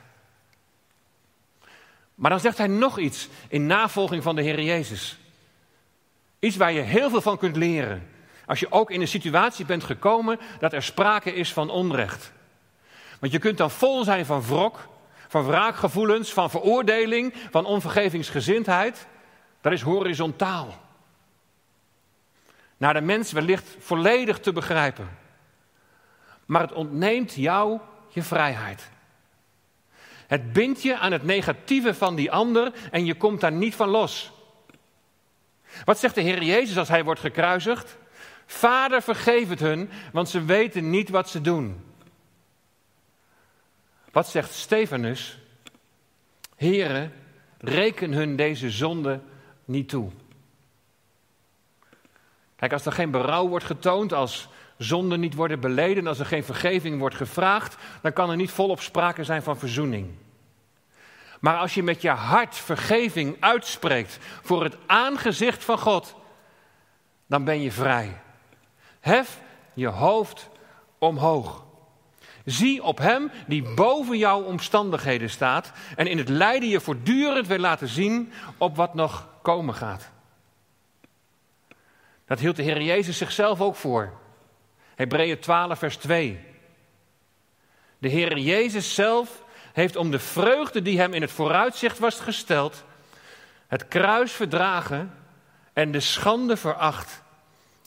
Maar 2.16 2.30
dan 2.30 2.40
zegt 2.40 2.58
hij 2.58 2.68
nog 2.68 3.00
iets 3.00 3.30
in 3.48 3.66
navolging 3.66 4.24
van 4.24 4.36
de 4.36 4.42
Heer 4.42 4.62
Jezus. 4.62 5.18
Iets 6.40 6.56
waar 6.56 6.72
je 6.72 6.82
heel 6.82 7.10
veel 7.10 7.22
van 7.22 7.38
kunt 7.38 7.56
leren. 7.56 8.10
Als 8.46 8.60
je 8.60 8.72
ook 8.72 8.92
in 8.92 9.02
een 9.02 9.08
situatie 9.08 9.66
bent 9.66 9.84
gekomen 9.84 10.40
dat 10.60 10.74
er 10.74 10.84
sprake 10.84 11.34
is 11.34 11.54
van 11.54 11.70
onrecht. 11.70 12.32
Want 13.20 13.32
je 13.32 13.40
kunt 13.40 13.58
dan 13.58 13.72
vol 13.72 14.04
zijn 14.04 14.26
van 14.26 14.42
wrok, 14.42 14.88
van 15.28 15.46
wraakgevoelens, 15.46 16.34
van 16.34 16.50
veroordeling, 16.50 17.34
van 17.52 17.66
onvergevingsgezindheid. 17.66 19.08
Dat 19.62 19.72
is 19.72 19.82
horizontaal. 19.82 20.84
Naar 22.78 22.94
de 22.94 23.02
mens 23.02 23.32
wellicht 23.32 23.76
volledig 23.80 24.40
te 24.40 24.54
begrijpen. 24.54 25.24
Maar 26.46 26.62
het 26.62 26.74
ontneemt 26.74 27.34
jou 27.34 27.80
je 28.10 28.24
vrijheid. 28.24 28.90
Het 30.28 30.54
bindt 30.54 30.82
je 30.82 30.98
aan 30.98 31.12
het 31.12 31.24
negatieve 31.24 31.94
van 31.94 32.16
die 32.16 32.32
ander 32.32 32.72
en 32.92 33.06
je 33.06 33.16
komt 33.16 33.42
daar 33.42 33.52
niet 33.52 33.76
van 33.76 33.90
los. 33.90 34.32
Wat 35.86 36.00
zegt 36.00 36.16
de 36.16 36.22
Heer 36.22 36.44
Jezus 36.44 36.78
als 36.78 36.88
hij 36.88 37.04
wordt 37.04 37.20
gekruisigd? 37.20 37.98
Vader, 38.46 39.02
vergeef 39.02 39.50
het 39.50 39.60
hun, 39.60 39.90
want 40.12 40.30
ze 40.30 40.46
weten 40.46 40.90
niet 40.90 41.10
wat 41.10 41.30
ze 41.30 41.42
doen. 41.42 41.84
Wat 44.12 44.28
zegt 44.28 44.54
Stefanus? 44.54 45.38
Heren, 46.56 47.14
reken 47.58 48.12
hun 48.12 48.36
deze 48.36 48.70
zonde 48.70 49.20
niet 49.66 49.90
toe. 49.90 50.12
Kijk, 52.56 52.74
als 52.74 52.86
er 52.86 52.92
geen 52.92 53.12
berouw 53.12 53.48
wordt 53.48 53.66
getoond, 53.66 54.14
als 54.14 54.48
zonden 54.78 55.20
niet 55.20 55.34
worden 55.34 55.60
beleden, 55.60 56.08
als 56.08 56.20
er 56.20 56.26
geen 56.26 56.44
vergeving 56.44 57.00
wordt 57.00 57.16
gevraagd, 57.16 57.76
dan 58.02 58.14
kan 58.14 58.30
er 58.30 58.36
niet 58.36 58.52
volop 58.52 58.82
sprake 58.82 59.24
zijn 59.24 59.44
van 59.44 59.58
verzoening. 59.58 60.14
Maar 61.40 61.58
als 61.58 61.74
je 61.74 61.84
met 61.84 62.02
je 62.02 62.10
hart 62.10 62.56
vergeving 62.56 63.38
uitspreekt 63.40 64.18
voor 64.42 64.64
het 64.64 64.78
aangezicht 64.86 65.64
van 65.64 65.78
God, 65.78 66.16
dan 67.28 67.44
ben 67.44 67.62
je 67.62 67.72
vrij. 67.72 68.22
Hef 69.00 69.40
je 69.74 69.88
hoofd 69.88 70.50
omhoog. 70.98 71.64
Zie 72.46 72.84
op 72.84 72.98
Hem 72.98 73.32
die 73.48 73.74
boven 73.74 74.18
jouw 74.18 74.42
omstandigheden 74.42 75.30
staat 75.30 75.72
en 75.96 76.08
in 76.08 76.18
het 76.18 76.30
lijden 76.30 76.70
je 76.70 76.80
voortdurend 76.80 77.48
wil 77.48 77.58
laten 77.60 77.88
zien 77.88 78.32
op 78.58 78.76
wat 78.76 78.94
nog 78.94 79.28
komen 79.42 79.74
gaat. 79.74 80.10
Dat 82.26 82.40
hield 82.40 82.56
de 82.56 82.64
Heer 82.64 82.82
Jezus 82.82 83.18
zichzelf 83.18 83.62
ook 83.62 83.76
voor. 83.76 84.14
Hebreeën 84.96 85.40
12, 85.40 85.80
vers 85.80 85.98
2. 85.98 86.40
De 87.98 88.08
Heer 88.08 88.38
Jezus 88.38 88.94
zelf 88.94 89.44
heeft 89.74 89.96
om 89.96 90.12
de 90.12 90.20
vreugde 90.20 90.82
die 90.82 91.00
hem 91.00 91.14
in 91.14 91.22
het 91.22 91.32
vooruitzicht 91.32 92.00
was 92.00 92.20
gesteld, 92.20 92.84
het 93.68 93.88
kruis 93.88 94.32
verdragen 94.32 95.14
en 95.74 95.92
de 95.92 96.00
schande 96.00 96.58
veracht 96.58 97.24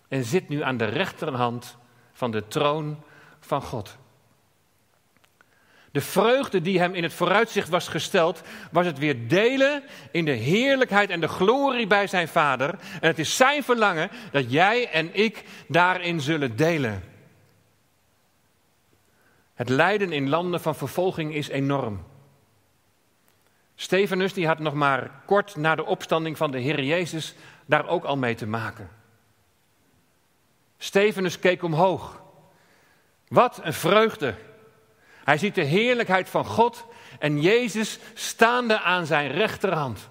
en 0.09 0.25
zit 0.25 0.49
nu 0.49 0.63
aan 0.63 0.77
de 0.77 0.85
rechterhand 0.85 1.77
van 2.13 2.31
de 2.31 2.49
troon 2.49 3.03
van 3.41 3.63
God. 3.63 3.97
De 5.99 6.05
vreugde 6.05 6.61
die 6.61 6.79
hem 6.79 6.95
in 6.95 7.03
het 7.03 7.13
vooruitzicht 7.13 7.69
was 7.69 7.89
gesteld, 7.89 8.43
was 8.71 8.87
het 8.87 8.99
weer 8.99 9.29
delen 9.29 9.83
in 10.11 10.25
de 10.25 10.31
heerlijkheid 10.31 11.11
en 11.11 11.21
de 11.21 11.29
glorie 11.29 11.87
bij 11.87 12.07
zijn 12.07 12.29
vader. 12.29 12.71
En 13.01 13.09
het 13.09 13.19
is 13.19 13.37
zijn 13.37 13.63
verlangen 13.63 14.11
dat 14.33 14.53
jij 14.53 14.91
en 14.91 15.15
ik 15.15 15.45
daarin 15.69 16.21
zullen 16.21 16.57
delen. 16.57 17.05
Het 19.55 19.69
lijden 19.69 20.13
in 20.13 20.29
landen 20.29 20.61
van 20.61 20.75
vervolging 20.75 21.35
is 21.35 21.49
enorm. 21.49 22.05
Stefanus 23.75 24.33
die 24.33 24.47
had 24.47 24.59
nog 24.59 24.75
maar 24.75 25.11
kort 25.27 25.57
na 25.57 25.75
de 25.75 25.85
opstanding 25.85 26.37
van 26.37 26.51
de 26.51 26.59
Heer 26.59 26.83
Jezus 26.83 27.35
daar 27.67 27.87
ook 27.89 28.05
al 28.05 28.17
mee 28.17 28.35
te 28.35 28.47
maken. 28.47 28.91
Stefanus 30.77 31.39
keek 31.39 31.63
omhoog. 31.63 32.23
Wat 33.29 33.61
een 33.63 33.75
vreugde. 33.75 34.35
Hij 35.29 35.39
ziet 35.39 35.55
de 35.55 35.65
heerlijkheid 35.65 36.29
van 36.29 36.45
God 36.45 36.87
en 37.19 37.41
Jezus 37.41 37.99
staande 38.15 38.81
aan 38.81 39.07
zijn 39.07 39.31
rechterhand. 39.31 40.09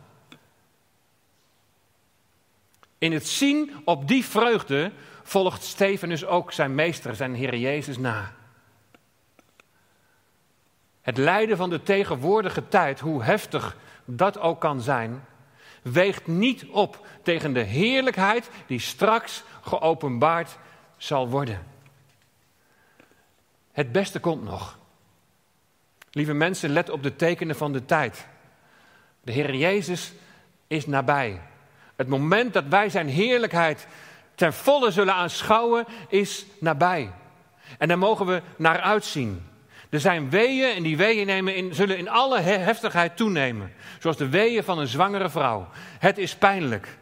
In 2.98 3.12
het 3.12 3.28
zien 3.28 3.72
op 3.86 4.08
die 4.08 4.26
vreugde 4.26 4.92
volgt 5.24 5.64
Stefanus 5.64 6.26
ook 6.26 6.52
zijn 6.52 6.76
meester, 6.76 7.16
zijn 7.16 7.36
Heer 7.36 7.56
Jezus, 7.56 7.98
na. 7.98 8.34
Het 11.02 11.18
lijden 11.18 11.58
van 11.58 11.70
de 11.70 11.84
tegenwoordige 11.84 12.68
tijd, 12.68 13.00
hoe 13.00 13.24
heftig 13.24 13.78
dat 14.06 14.40
ook 14.40 14.60
kan 14.60 14.82
zijn, 14.82 15.26
weegt 15.82 16.28
niet 16.28 16.66
op 16.66 17.08
tegen 17.24 17.54
de 17.54 17.64
heerlijkheid 17.64 18.50
die 18.68 18.80
straks 18.80 19.44
geopenbaard 19.62 20.58
zal 20.98 21.30
worden. 21.30 21.68
Het 23.72 23.92
beste 23.92 24.20
komt 24.20 24.44
nog. 24.44 24.78
Lieve 26.12 26.34
mensen, 26.34 26.70
let 26.70 26.90
op 26.90 27.04
de 27.04 27.16
tekenen 27.16 27.56
van 27.56 27.74
de 27.74 27.86
tijd. 27.86 28.28
De 29.22 29.32
Heer 29.32 29.56
Jezus 29.56 30.12
is 30.68 30.86
nabij. 30.86 31.42
Het 31.96 32.08
moment 32.08 32.54
dat 32.54 32.64
wij 32.70 32.90
Zijn 32.90 33.08
heerlijkheid 33.08 33.88
ten 34.36 34.54
volle 34.54 34.92
zullen 34.92 35.14
aanschouwen, 35.14 35.86
is 36.10 36.46
nabij. 36.60 37.12
En 37.78 37.88
daar 37.88 37.98
mogen 37.98 38.26
we 38.26 38.42
naar 38.58 38.80
uitzien. 38.80 39.46
Er 39.90 40.00
zijn 40.00 40.30
weeën 40.30 40.76
en 40.76 40.84
die 40.84 40.98
weeën 40.98 41.26
nemen 41.26 41.56
in, 41.56 41.74
zullen 41.76 41.98
in 41.98 42.10
alle 42.10 42.40
heftigheid 42.40 43.18
toenemen. 43.18 43.74
Zoals 44.00 44.18
de 44.18 44.30
weeën 44.30 44.64
van 44.64 44.80
een 44.80 44.88
zwangere 44.88 45.30
vrouw. 45.30 45.68
Het 46.00 46.18
is 46.18 46.36
pijnlijk. 46.36 46.98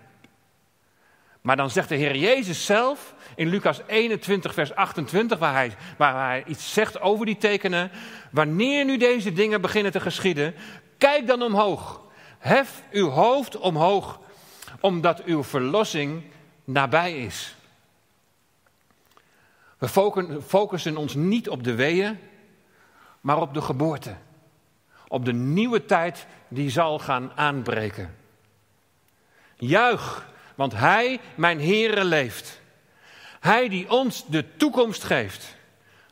Maar 1.41 1.55
dan 1.55 1.69
zegt 1.69 1.89
de 1.89 1.95
Heer 1.95 2.15
Jezus 2.15 2.65
zelf 2.65 3.14
in 3.35 3.47
Lucas 3.47 3.81
21, 3.87 4.53
vers 4.53 4.75
28, 4.75 5.39
waar 5.39 5.53
hij, 5.53 5.75
waar 5.97 6.27
hij 6.27 6.43
iets 6.47 6.73
zegt 6.73 7.01
over 7.01 7.25
die 7.25 7.37
tekenen. 7.37 7.91
Wanneer 8.31 8.85
nu 8.85 8.97
deze 8.97 9.33
dingen 9.33 9.61
beginnen 9.61 9.91
te 9.91 9.99
geschieden, 9.99 10.55
kijk 10.97 11.27
dan 11.27 11.41
omhoog. 11.41 12.01
Hef 12.37 12.83
uw 12.91 13.09
hoofd 13.09 13.57
omhoog, 13.57 14.19
omdat 14.79 15.23
uw 15.23 15.43
verlossing 15.43 16.23
nabij 16.63 17.17
is. 17.17 17.55
We 19.77 19.87
focussen 20.41 20.97
ons 20.97 21.15
niet 21.15 21.49
op 21.49 21.63
de 21.63 21.75
weeën, 21.75 22.19
maar 23.21 23.41
op 23.41 23.53
de 23.53 23.61
geboorte. 23.61 24.15
Op 25.07 25.25
de 25.25 25.33
nieuwe 25.33 25.85
tijd 25.85 26.25
die 26.47 26.69
zal 26.69 26.99
gaan 26.99 27.31
aanbreken. 27.35 28.15
Juich, 29.55 30.25
want 30.55 30.73
Hij, 30.73 31.19
mijn 31.35 31.59
Heere, 31.61 32.03
leeft. 32.03 32.61
Hij 33.45 33.69
die 33.69 33.91
ons 33.91 34.25
de 34.27 34.55
toekomst 34.57 35.03
geeft. 35.03 35.55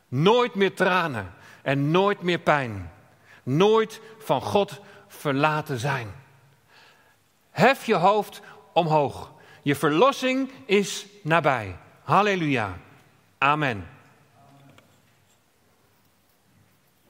Nooit 0.08 0.54
meer 0.54 0.74
tranen 0.74 1.34
en 1.62 1.90
nooit 1.90 2.22
meer 2.22 2.38
pijn. 2.38 2.90
Nooit 3.42 4.00
van 4.18 4.40
God 4.40 4.80
verlaten 5.08 5.78
zijn. 5.78 6.14
Hef 7.50 7.86
je 7.86 7.94
hoofd 7.94 8.40
omhoog. 8.72 9.32
Je 9.62 9.74
verlossing 9.74 10.50
is 10.66 11.06
nabij. 11.22 11.76
Halleluja. 12.02 12.78
Amen. 13.38 13.88